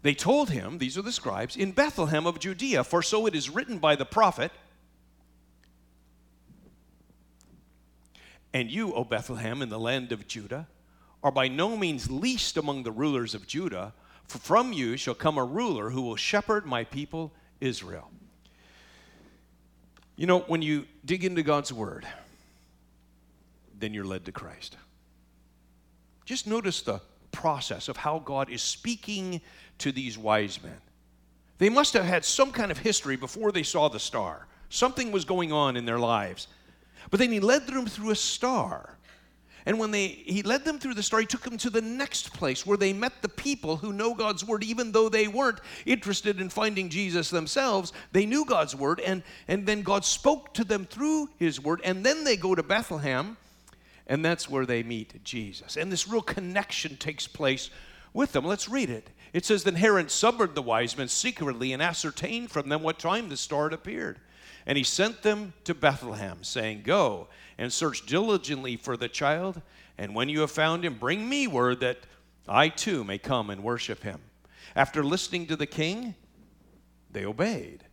they 0.04 0.12
told 0.12 0.50
him, 0.50 0.76
these 0.76 0.98
are 0.98 1.02
the 1.02 1.10
scribes, 1.10 1.56
in 1.56 1.72
Bethlehem 1.72 2.26
of 2.26 2.38
Judea, 2.38 2.84
for 2.84 3.02
so 3.02 3.24
it 3.24 3.34
is 3.34 3.48
written 3.48 3.78
by 3.78 3.96
the 3.96 4.04
prophet. 4.04 4.52
And 8.52 8.70
you, 8.70 8.92
O 8.92 9.02
Bethlehem, 9.02 9.62
in 9.62 9.70
the 9.70 9.78
land 9.78 10.12
of 10.12 10.28
Judah, 10.28 10.68
are 11.22 11.32
by 11.32 11.48
no 11.48 11.74
means 11.74 12.10
least 12.10 12.58
among 12.58 12.82
the 12.82 12.92
rulers 12.92 13.34
of 13.34 13.46
Judah, 13.46 13.94
for 14.26 14.36
from 14.36 14.74
you 14.74 14.98
shall 14.98 15.14
come 15.14 15.38
a 15.38 15.44
ruler 15.44 15.88
who 15.88 16.02
will 16.02 16.16
shepherd 16.16 16.66
my 16.66 16.84
people 16.84 17.32
Israel. 17.62 18.10
You 20.16 20.26
know, 20.26 20.40
when 20.40 20.60
you 20.60 20.84
dig 21.06 21.24
into 21.24 21.42
God's 21.42 21.72
word, 21.72 22.06
then 23.78 23.94
you're 23.94 24.04
led 24.04 24.26
to 24.26 24.32
Christ. 24.32 24.76
Just 26.26 26.46
notice 26.46 26.82
the 26.82 27.00
process 27.34 27.88
of 27.88 27.96
how 27.96 28.18
God 28.18 28.48
is 28.48 28.62
speaking 28.62 29.40
to 29.78 29.92
these 29.92 30.16
wise 30.16 30.62
men. 30.62 30.80
They 31.58 31.68
must 31.68 31.92
have 31.94 32.04
had 32.04 32.24
some 32.24 32.52
kind 32.52 32.70
of 32.70 32.78
history 32.78 33.16
before 33.16 33.52
they 33.52 33.62
saw 33.62 33.88
the 33.88 34.00
star. 34.00 34.46
Something 34.68 35.12
was 35.12 35.24
going 35.24 35.52
on 35.52 35.76
in 35.76 35.84
their 35.84 35.98
lives. 35.98 36.48
But 37.10 37.20
then 37.20 37.30
he 37.30 37.40
led 37.40 37.66
them 37.66 37.86
through 37.86 38.10
a 38.10 38.16
star. 38.16 38.98
And 39.66 39.78
when 39.78 39.90
they 39.92 40.08
he 40.08 40.42
led 40.42 40.64
them 40.64 40.78
through 40.78 40.94
the 40.94 41.02
story, 41.02 41.22
he 41.22 41.26
took 41.26 41.42
them 41.42 41.56
to 41.58 41.70
the 41.70 41.80
next 41.80 42.34
place 42.34 42.66
where 42.66 42.76
they 42.76 42.92
met 42.92 43.22
the 43.22 43.28
people 43.28 43.76
who 43.76 43.92
know 43.92 44.14
God's 44.14 44.44
word, 44.44 44.62
even 44.62 44.92
though 44.92 45.08
they 45.08 45.26
weren't 45.26 45.60
interested 45.86 46.40
in 46.40 46.50
finding 46.50 46.90
Jesus 46.90 47.30
themselves. 47.30 47.92
They 48.12 48.26
knew 48.26 48.44
God's 48.44 48.76
word, 48.76 49.00
and, 49.00 49.22
and 49.48 49.64
then 49.64 49.82
God 49.82 50.04
spoke 50.04 50.52
to 50.54 50.64
them 50.64 50.84
through 50.84 51.30
his 51.38 51.62
word. 51.62 51.80
And 51.82 52.04
then 52.04 52.24
they 52.24 52.36
go 52.36 52.54
to 52.54 52.62
Bethlehem, 52.62 53.38
and 54.06 54.24
that's 54.24 54.48
where 54.48 54.66
they 54.66 54.82
meet 54.82 55.22
Jesus. 55.24 55.76
And 55.76 55.90
this 55.90 56.08
real 56.08 56.22
connection 56.22 56.96
takes 56.96 57.26
place 57.26 57.70
with 58.12 58.32
them. 58.32 58.44
Let's 58.44 58.68
read 58.68 58.90
it. 58.90 59.10
It 59.32 59.44
says, 59.44 59.64
Then 59.64 59.74
Herod 59.74 60.10
summoned 60.10 60.54
the 60.54 60.62
wise 60.62 60.96
men 60.96 61.08
secretly 61.08 61.72
and 61.72 61.82
ascertained 61.82 62.50
from 62.50 62.68
them 62.68 62.82
what 62.82 62.98
time 62.98 63.28
the 63.28 63.36
star 63.36 63.64
had 63.64 63.72
appeared. 63.72 64.20
And 64.66 64.78
he 64.78 64.84
sent 64.84 65.22
them 65.22 65.52
to 65.64 65.74
Bethlehem, 65.74 66.42
saying, 66.42 66.82
Go 66.84 67.28
and 67.58 67.72
search 67.72 68.06
diligently 68.06 68.76
for 68.76 68.96
the 68.96 69.08
child, 69.08 69.60
and 69.98 70.14
when 70.14 70.28
you 70.28 70.40
have 70.40 70.50
found 70.50 70.84
him, 70.84 70.94
bring 70.94 71.28
me 71.28 71.46
word 71.46 71.80
that 71.80 71.98
I 72.48 72.68
too 72.68 73.04
may 73.04 73.18
come 73.18 73.50
and 73.50 73.62
worship 73.62 74.02
him. 74.02 74.20
After 74.74 75.04
listening 75.04 75.46
to 75.48 75.56
the 75.56 75.66
king, 75.66 76.14
they 77.10 77.24
obeyed. 77.24 77.84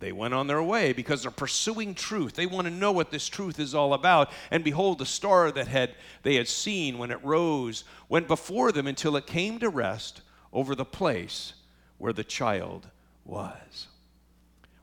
They 0.00 0.12
went 0.12 0.34
on 0.34 0.46
their 0.46 0.62
way 0.62 0.92
because 0.92 1.22
they're 1.22 1.30
pursuing 1.30 1.94
truth. 1.94 2.34
They 2.34 2.46
want 2.46 2.66
to 2.66 2.72
know 2.72 2.92
what 2.92 3.10
this 3.10 3.28
truth 3.28 3.58
is 3.58 3.74
all 3.74 3.94
about. 3.94 4.30
And 4.50 4.64
behold, 4.64 4.98
the 4.98 5.06
star 5.06 5.50
that 5.52 5.68
had 5.68 5.94
they 6.22 6.34
had 6.34 6.48
seen 6.48 6.98
when 6.98 7.10
it 7.10 7.24
rose 7.24 7.84
went 8.08 8.28
before 8.28 8.72
them 8.72 8.86
until 8.86 9.16
it 9.16 9.26
came 9.26 9.58
to 9.60 9.68
rest 9.68 10.20
over 10.52 10.74
the 10.74 10.84
place 10.84 11.54
where 11.98 12.12
the 12.12 12.24
child 12.24 12.88
was. 13.24 13.86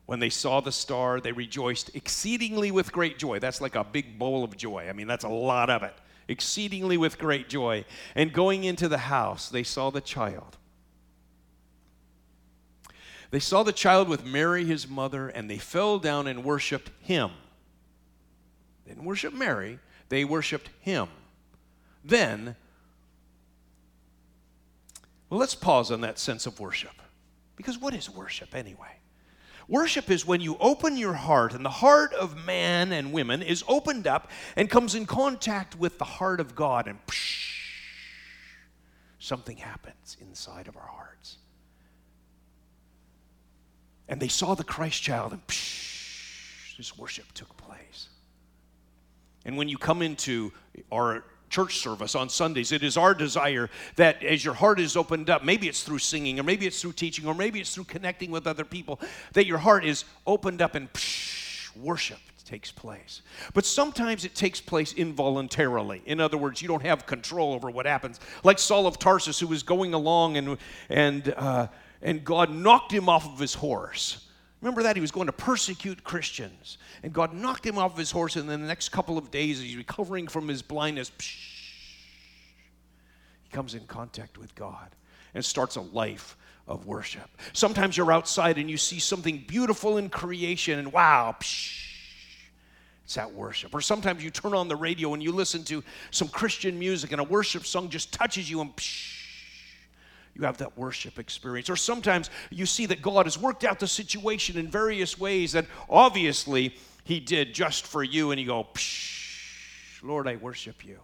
When 0.05 0.19
they 0.19 0.29
saw 0.29 0.59
the 0.59 0.71
star, 0.71 1.21
they 1.21 1.31
rejoiced 1.31 1.95
exceedingly 1.95 2.71
with 2.71 2.91
great 2.91 3.17
joy. 3.17 3.39
That's 3.39 3.61
like 3.61 3.75
a 3.75 3.83
big 3.83 4.17
bowl 4.17 4.43
of 4.43 4.57
joy. 4.57 4.87
I 4.89 4.93
mean, 4.93 5.07
that's 5.07 5.23
a 5.23 5.29
lot 5.29 5.69
of 5.69 5.83
it. 5.83 5.93
Exceedingly 6.27 6.97
with 6.97 7.17
great 7.17 7.47
joy. 7.47 7.85
And 8.15 8.33
going 8.33 8.63
into 8.63 8.87
the 8.87 8.97
house, 8.97 9.49
they 9.49 9.63
saw 9.63 9.89
the 9.89 10.01
child. 10.01 10.57
They 13.31 13.39
saw 13.39 13.63
the 13.63 13.71
child 13.71 14.09
with 14.09 14.25
Mary, 14.25 14.65
his 14.65 14.89
mother, 14.89 15.29
and 15.29 15.49
they 15.49 15.57
fell 15.57 15.99
down 15.99 16.27
and 16.27 16.43
worshiped 16.43 16.91
him. 17.01 17.31
They 18.85 18.91
didn't 18.91 19.05
worship 19.05 19.33
Mary, 19.33 19.79
they 20.09 20.25
worshiped 20.25 20.69
him. 20.81 21.07
Then, 22.03 22.57
well, 25.29 25.39
let's 25.39 25.55
pause 25.55 25.91
on 25.91 26.01
that 26.01 26.19
sense 26.19 26.45
of 26.45 26.59
worship. 26.59 26.91
Because 27.55 27.77
what 27.77 27.93
is 27.93 28.09
worship 28.09 28.53
anyway? 28.53 28.97
Worship 29.67 30.11
is 30.11 30.25
when 30.25 30.41
you 30.41 30.57
open 30.59 30.97
your 30.97 31.13
heart, 31.13 31.53
and 31.53 31.63
the 31.63 31.69
heart 31.69 32.13
of 32.13 32.45
man 32.45 32.91
and 32.91 33.13
women 33.13 33.41
is 33.41 33.63
opened 33.65 34.07
up 34.07 34.29
and 34.57 34.69
comes 34.69 34.93
in 34.93 35.05
contact 35.05 35.77
with 35.77 35.97
the 35.97 36.03
heart 36.03 36.41
of 36.41 36.53
God, 36.53 36.87
and 36.87 36.99
psh, 37.07 37.53
something 39.19 39.55
happens 39.55 40.17
inside 40.19 40.67
of 40.67 40.75
our 40.75 40.87
hearts. 40.87 41.37
And 44.11 44.21
they 44.21 44.27
saw 44.27 44.53
the 44.53 44.63
Christ 44.63 45.01
child, 45.01 45.31
and 45.31 45.45
psh, 45.47 46.77
this 46.77 46.95
worship 46.97 47.31
took 47.33 47.55
place. 47.57 48.09
And 49.45 49.57
when 49.57 49.67
you 49.67 49.77
come 49.77 50.03
into 50.03 50.51
our 50.91 51.23
church 51.51 51.79
service 51.79 52.15
on 52.15 52.29
Sundays. 52.29 52.71
It 52.71 52.81
is 52.81 52.95
our 52.95 53.13
desire 53.13 53.69
that 53.97 54.23
as 54.23 54.43
your 54.43 54.53
heart 54.53 54.79
is 54.79 54.95
opened 54.95 55.29
up, 55.29 55.43
maybe 55.43 55.67
it's 55.67 55.83
through 55.83 55.99
singing, 55.99 56.39
or 56.39 56.43
maybe 56.43 56.65
it's 56.65 56.81
through 56.81 56.93
teaching, 56.93 57.27
or 57.27 57.35
maybe 57.35 57.59
it's 57.59 57.75
through 57.75 57.83
connecting 57.83 58.31
with 58.31 58.47
other 58.47 58.63
people, 58.63 59.01
that 59.33 59.45
your 59.45 59.57
heart 59.57 59.83
is 59.83 60.05
opened 60.25 60.61
up 60.61 60.75
and 60.75 60.91
psh, 60.93 61.75
worship 61.75 62.19
takes 62.45 62.71
place. 62.71 63.21
But 63.53 63.65
sometimes 63.65 64.25
it 64.25 64.35
takes 64.35 64.59
place 64.59 64.93
involuntarily. 64.93 66.01
In 66.05 66.19
other 66.19 66.37
words, 66.37 66.61
you 66.61 66.67
don't 66.67 66.81
have 66.83 67.05
control 67.05 67.53
over 67.53 67.69
what 67.69 67.85
happens. 67.85 68.19
Like 68.43 68.59
Saul 68.59 68.87
of 68.87 68.97
Tarsus, 68.99 69.39
who 69.39 69.47
was 69.47 69.63
going 69.63 69.93
along 69.93 70.37
and, 70.37 70.57
and, 70.89 71.33
uh, 71.37 71.67
and 72.01 72.23
God 72.23 72.51
knocked 72.51 72.91
him 72.91 73.09
off 73.09 73.25
of 73.25 73.39
his 73.39 73.53
horse. 73.53 74.27
Remember 74.61 74.83
that? 74.83 74.95
He 74.95 75.01
was 75.01 75.11
going 75.11 75.25
to 75.25 75.33
persecute 75.33 76.03
Christians. 76.03 76.77
And 77.01 77.11
God 77.11 77.33
knocked 77.33 77.65
him 77.65 77.77
off 77.77 77.93
of 77.93 77.97
his 77.97 78.11
horse, 78.11 78.35
and 78.35 78.49
then 78.49 78.61
the 78.61 78.67
next 78.67 78.89
couple 78.89 79.17
of 79.17 79.31
days, 79.31 79.59
he's 79.59 79.75
recovering 79.75 80.27
from 80.27 80.47
his 80.47 80.61
blindness. 80.61 81.11
He 83.43 83.49
comes 83.51 83.73
in 83.73 83.85
contact 83.85 84.37
with 84.37 84.53
God 84.53 84.95
and 85.33 85.43
starts 85.43 85.77
a 85.77 85.81
life 85.81 86.37
of 86.67 86.85
worship. 86.85 87.27
Sometimes 87.53 87.97
you're 87.97 88.11
outside 88.11 88.57
and 88.57 88.69
you 88.69 88.77
see 88.77 88.99
something 88.99 89.43
beautiful 89.47 89.97
in 89.97 90.09
creation, 90.09 90.77
and 90.77 90.93
wow, 90.93 91.35
it's 91.39 93.15
that 93.15 93.33
worship. 93.33 93.73
Or 93.73 93.81
sometimes 93.81 94.23
you 94.23 94.29
turn 94.29 94.53
on 94.53 94.67
the 94.67 94.75
radio 94.75 95.13
and 95.13 95.23
you 95.23 95.31
listen 95.31 95.63
to 95.65 95.83
some 96.11 96.27
Christian 96.27 96.77
music, 96.77 97.11
and 97.11 97.19
a 97.19 97.23
worship 97.23 97.65
song 97.65 97.89
just 97.89 98.13
touches 98.13 98.49
you, 98.49 98.61
and 98.61 98.75
psh, 98.75 99.20
you 100.35 100.43
have 100.43 100.57
that 100.57 100.77
worship 100.77 101.19
experience. 101.19 101.69
Or 101.69 101.75
sometimes 101.75 102.29
you 102.49 102.65
see 102.65 102.85
that 102.87 103.01
God 103.01 103.25
has 103.25 103.37
worked 103.37 103.63
out 103.63 103.79
the 103.79 103.87
situation 103.87 104.57
in 104.57 104.67
various 104.69 105.19
ways 105.19 105.51
that 105.53 105.65
obviously 105.89 106.75
He 107.03 107.19
did 107.19 107.53
just 107.53 107.85
for 107.85 108.03
you, 108.03 108.31
and 108.31 108.39
you 108.39 108.47
go, 108.47 108.67
Lord, 110.03 110.27
I 110.27 110.37
worship 110.37 110.85
you. 110.85 110.99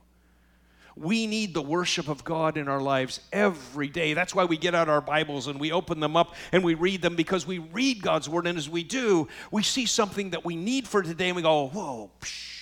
We 0.96 1.28
need 1.28 1.54
the 1.54 1.62
worship 1.62 2.08
of 2.08 2.24
God 2.24 2.58
in 2.58 2.68
our 2.68 2.82
lives 2.82 3.20
every 3.32 3.88
day. 3.88 4.16
That's 4.16 4.34
why 4.34 4.46
we 4.46 4.58
get 4.58 4.74
out 4.74 4.90
our 4.90 5.02
Bibles 5.02 5.46
and 5.46 5.60
we 5.60 5.72
open 5.72 6.00
them 6.00 6.16
up 6.16 6.34
and 6.52 6.64
we 6.64 6.74
read 6.74 7.04
them 7.04 7.16
because 7.16 7.46
we 7.46 7.60
read 7.60 8.02
God's 8.02 8.28
Word. 8.28 8.48
And 8.48 8.58
as 8.58 8.68
we 8.68 8.82
do, 8.82 9.28
we 9.52 9.62
see 9.62 9.86
something 9.86 10.32
that 10.32 10.44
we 10.44 10.56
need 10.56 10.88
for 10.88 11.04
today 11.04 11.28
and 11.28 11.36
we 11.36 11.44
go, 11.44 11.68
whoa, 11.68 12.10
psh, 12.20 12.57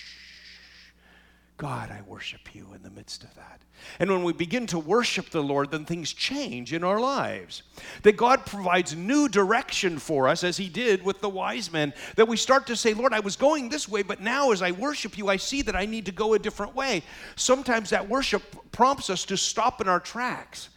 God, 1.58 1.90
I 1.90 2.02
worship 2.02 2.54
you 2.54 2.66
in 2.74 2.82
the 2.82 2.90
midst 2.90 3.24
of 3.24 3.34
that. 3.34 3.62
And 3.98 4.10
when 4.10 4.24
we 4.24 4.34
begin 4.34 4.66
to 4.68 4.78
worship 4.78 5.30
the 5.30 5.42
Lord, 5.42 5.70
then 5.70 5.86
things 5.86 6.12
change 6.12 6.74
in 6.74 6.84
our 6.84 7.00
lives. 7.00 7.62
That 8.02 8.18
God 8.18 8.44
provides 8.44 8.94
new 8.94 9.26
direction 9.26 9.98
for 9.98 10.28
us, 10.28 10.44
as 10.44 10.58
He 10.58 10.68
did 10.68 11.02
with 11.02 11.20
the 11.20 11.30
wise 11.30 11.72
men. 11.72 11.94
That 12.16 12.28
we 12.28 12.36
start 12.36 12.66
to 12.66 12.76
say, 12.76 12.92
Lord, 12.92 13.14
I 13.14 13.20
was 13.20 13.36
going 13.36 13.70
this 13.70 13.88
way, 13.88 14.02
but 14.02 14.20
now 14.20 14.52
as 14.52 14.60
I 14.60 14.72
worship 14.72 15.16
you, 15.16 15.28
I 15.28 15.36
see 15.36 15.62
that 15.62 15.76
I 15.76 15.86
need 15.86 16.04
to 16.06 16.12
go 16.12 16.34
a 16.34 16.38
different 16.38 16.74
way. 16.74 17.02
Sometimes 17.36 17.88
that 17.90 18.06
worship 18.06 18.42
prompts 18.70 19.08
us 19.08 19.24
to 19.26 19.36
stop 19.38 19.80
in 19.80 19.88
our 19.88 20.00
tracks 20.00 20.68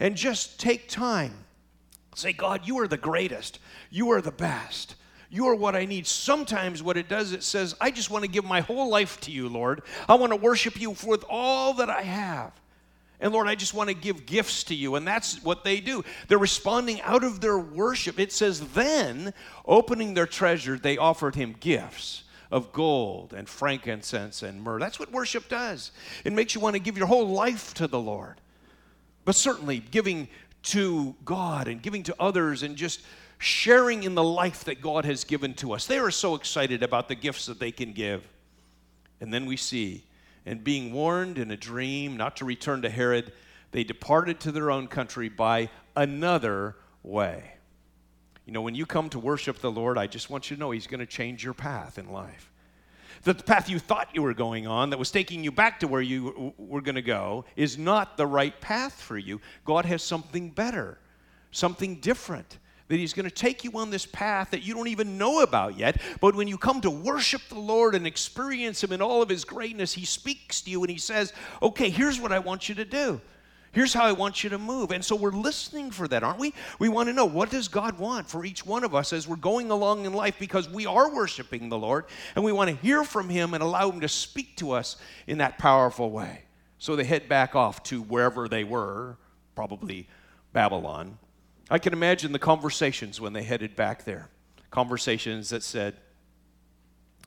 and 0.00 0.16
just 0.16 0.58
take 0.58 0.88
time. 0.88 1.44
Say, 2.14 2.32
God, 2.32 2.66
you 2.66 2.78
are 2.80 2.88
the 2.88 2.96
greatest, 2.96 3.58
you 3.90 4.10
are 4.12 4.22
the 4.22 4.32
best. 4.32 4.94
You 5.32 5.48
are 5.48 5.54
what 5.54 5.74
I 5.74 5.86
need. 5.86 6.06
Sometimes 6.06 6.82
what 6.82 6.98
it 6.98 7.08
does, 7.08 7.32
it 7.32 7.42
says, 7.42 7.74
I 7.80 7.90
just 7.90 8.10
want 8.10 8.22
to 8.22 8.30
give 8.30 8.44
my 8.44 8.60
whole 8.60 8.90
life 8.90 9.18
to 9.22 9.30
you, 9.30 9.48
Lord. 9.48 9.80
I 10.06 10.14
want 10.16 10.30
to 10.30 10.36
worship 10.36 10.78
you 10.78 10.94
with 11.06 11.24
all 11.26 11.72
that 11.74 11.88
I 11.88 12.02
have. 12.02 12.52
And 13.18 13.32
Lord, 13.32 13.48
I 13.48 13.54
just 13.54 13.72
want 13.72 13.88
to 13.88 13.94
give 13.94 14.26
gifts 14.26 14.64
to 14.64 14.74
you. 14.74 14.94
And 14.94 15.08
that's 15.08 15.42
what 15.42 15.64
they 15.64 15.80
do. 15.80 16.04
They're 16.28 16.36
responding 16.36 17.00
out 17.00 17.24
of 17.24 17.40
their 17.40 17.58
worship. 17.58 18.20
It 18.20 18.30
says, 18.30 18.60
then, 18.74 19.32
opening 19.64 20.12
their 20.12 20.26
treasure, 20.26 20.76
they 20.76 20.98
offered 20.98 21.34
him 21.34 21.56
gifts 21.58 22.24
of 22.50 22.70
gold 22.70 23.32
and 23.32 23.48
frankincense 23.48 24.42
and 24.42 24.62
myrrh. 24.62 24.80
That's 24.80 25.00
what 25.00 25.10
worship 25.12 25.48
does. 25.48 25.92
It 26.26 26.34
makes 26.34 26.54
you 26.54 26.60
want 26.60 26.74
to 26.76 26.80
give 26.80 26.98
your 26.98 27.06
whole 27.06 27.28
life 27.28 27.72
to 27.74 27.86
the 27.86 27.98
Lord. 27.98 28.38
But 29.24 29.34
certainly, 29.34 29.78
giving 29.78 30.28
to 30.64 31.14
God 31.24 31.68
and 31.68 31.80
giving 31.80 32.02
to 32.02 32.14
others 32.20 32.62
and 32.62 32.76
just 32.76 33.00
sharing 33.42 34.04
in 34.04 34.14
the 34.14 34.22
life 34.22 34.64
that 34.64 34.80
God 34.80 35.04
has 35.04 35.24
given 35.24 35.52
to 35.54 35.72
us. 35.72 35.86
They 35.86 35.98
are 35.98 36.12
so 36.12 36.36
excited 36.36 36.82
about 36.82 37.08
the 37.08 37.16
gifts 37.16 37.46
that 37.46 37.58
they 37.58 37.72
can 37.72 37.92
give. 37.92 38.26
And 39.20 39.34
then 39.34 39.46
we 39.46 39.56
see, 39.56 40.04
and 40.46 40.62
being 40.62 40.92
warned 40.92 41.38
in 41.38 41.50
a 41.50 41.56
dream 41.56 42.16
not 42.16 42.36
to 42.36 42.44
return 42.44 42.82
to 42.82 42.90
Herod, 42.90 43.32
they 43.72 43.82
departed 43.82 44.38
to 44.40 44.52
their 44.52 44.70
own 44.70 44.86
country 44.86 45.28
by 45.28 45.70
another 45.96 46.76
way. 47.02 47.54
You 48.46 48.52
know, 48.52 48.62
when 48.62 48.76
you 48.76 48.86
come 48.86 49.08
to 49.10 49.18
worship 49.18 49.58
the 49.58 49.70
Lord, 49.70 49.98
I 49.98 50.06
just 50.06 50.30
want 50.30 50.50
you 50.50 50.56
to 50.56 50.60
know 50.60 50.70
He's 50.70 50.86
going 50.86 51.00
to 51.00 51.06
change 51.06 51.42
your 51.42 51.54
path 51.54 51.98
in 51.98 52.10
life. 52.12 52.50
That 53.24 53.38
the 53.38 53.44
path 53.44 53.68
you 53.68 53.78
thought 53.78 54.10
you 54.14 54.22
were 54.22 54.34
going 54.34 54.66
on, 54.66 54.90
that 54.90 54.98
was 54.98 55.10
taking 55.10 55.42
you 55.42 55.50
back 55.52 55.80
to 55.80 55.88
where 55.88 56.00
you 56.00 56.52
were 56.58 56.80
going 56.80 56.96
to 56.96 57.02
go, 57.02 57.44
is 57.56 57.78
not 57.78 58.16
the 58.16 58.26
right 58.26 58.60
path 58.60 59.00
for 59.00 59.18
you. 59.18 59.40
God 59.64 59.84
has 59.84 60.02
something 60.02 60.50
better, 60.50 60.98
something 61.50 61.96
different 61.96 62.58
that 62.88 62.96
He's 62.96 63.12
going 63.12 63.28
to 63.28 63.34
take 63.34 63.64
you 63.64 63.72
on 63.72 63.90
this 63.90 64.06
path 64.06 64.50
that 64.50 64.62
you 64.62 64.74
don't 64.74 64.88
even 64.88 65.18
know 65.18 65.42
about 65.42 65.78
yet. 65.78 66.00
But 66.20 66.34
when 66.34 66.48
you 66.48 66.58
come 66.58 66.80
to 66.82 66.90
worship 66.90 67.42
the 67.48 67.58
Lord 67.58 67.94
and 67.94 68.06
experience 68.06 68.82
Him 68.82 68.92
in 68.92 69.02
all 69.02 69.22
of 69.22 69.28
His 69.28 69.44
greatness, 69.44 69.92
He 69.92 70.04
speaks 70.04 70.60
to 70.62 70.70
you 70.70 70.82
and 70.82 70.90
He 70.90 70.98
says, 70.98 71.32
Okay, 71.60 71.90
here's 71.90 72.20
what 72.20 72.32
I 72.32 72.38
want 72.38 72.68
you 72.68 72.74
to 72.76 72.84
do. 72.84 73.20
Here's 73.72 73.94
how 73.94 74.04
I 74.04 74.12
want 74.12 74.44
you 74.44 74.50
to 74.50 74.58
move. 74.58 74.90
And 74.90 75.02
so 75.02 75.16
we're 75.16 75.30
listening 75.30 75.90
for 75.90 76.06
that, 76.08 76.22
aren't 76.22 76.38
we? 76.38 76.52
We 76.78 76.90
want 76.90 77.08
to 77.08 77.14
know 77.14 77.24
what 77.24 77.50
does 77.50 77.68
God 77.68 77.98
want 77.98 78.28
for 78.28 78.44
each 78.44 78.66
one 78.66 78.84
of 78.84 78.94
us 78.94 79.14
as 79.14 79.26
we're 79.26 79.36
going 79.36 79.70
along 79.70 80.04
in 80.04 80.12
life 80.12 80.36
because 80.38 80.68
we 80.68 80.84
are 80.84 81.12
worshiping 81.12 81.70
the 81.70 81.78
Lord 81.78 82.04
and 82.36 82.44
we 82.44 82.52
want 82.52 82.68
to 82.68 82.76
hear 82.76 83.02
from 83.02 83.30
him 83.30 83.54
and 83.54 83.62
allow 83.62 83.90
him 83.90 84.00
to 84.00 84.08
speak 84.08 84.56
to 84.56 84.72
us 84.72 84.96
in 85.26 85.38
that 85.38 85.56
powerful 85.56 86.10
way. 86.10 86.42
So 86.76 86.96
they 86.96 87.04
head 87.04 87.30
back 87.30 87.56
off 87.56 87.82
to 87.84 88.02
wherever 88.02 88.46
they 88.46 88.62
were, 88.62 89.16
probably 89.54 90.06
Babylon. 90.52 91.16
I 91.72 91.78
can 91.78 91.94
imagine 91.94 92.32
the 92.32 92.38
conversations 92.38 93.18
when 93.18 93.32
they 93.32 93.44
headed 93.44 93.74
back 93.74 94.04
there. 94.04 94.28
Conversations 94.70 95.48
that 95.48 95.62
said, 95.62 95.96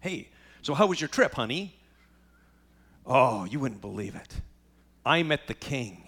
Hey, 0.01 0.29
so 0.61 0.75
how 0.75 0.85
was 0.85 1.01
your 1.01 1.07
trip, 1.07 1.33
honey? 1.33 1.75
Oh, 3.07 3.45
you 3.45 3.59
wouldn't 3.59 3.81
believe 3.81 4.13
it. 4.13 4.41
I 5.03 5.23
met 5.23 5.47
the 5.47 5.55
king. 5.55 6.07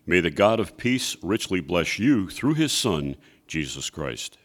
May 0.06 0.20
the 0.20 0.30
God 0.30 0.58
of 0.58 0.78
peace 0.78 1.16
richly 1.22 1.60
bless 1.60 1.98
you 1.98 2.30
through 2.30 2.54
his 2.54 2.72
Son, 2.72 3.16
Jesus 3.46 3.90
Christ. 3.90 4.37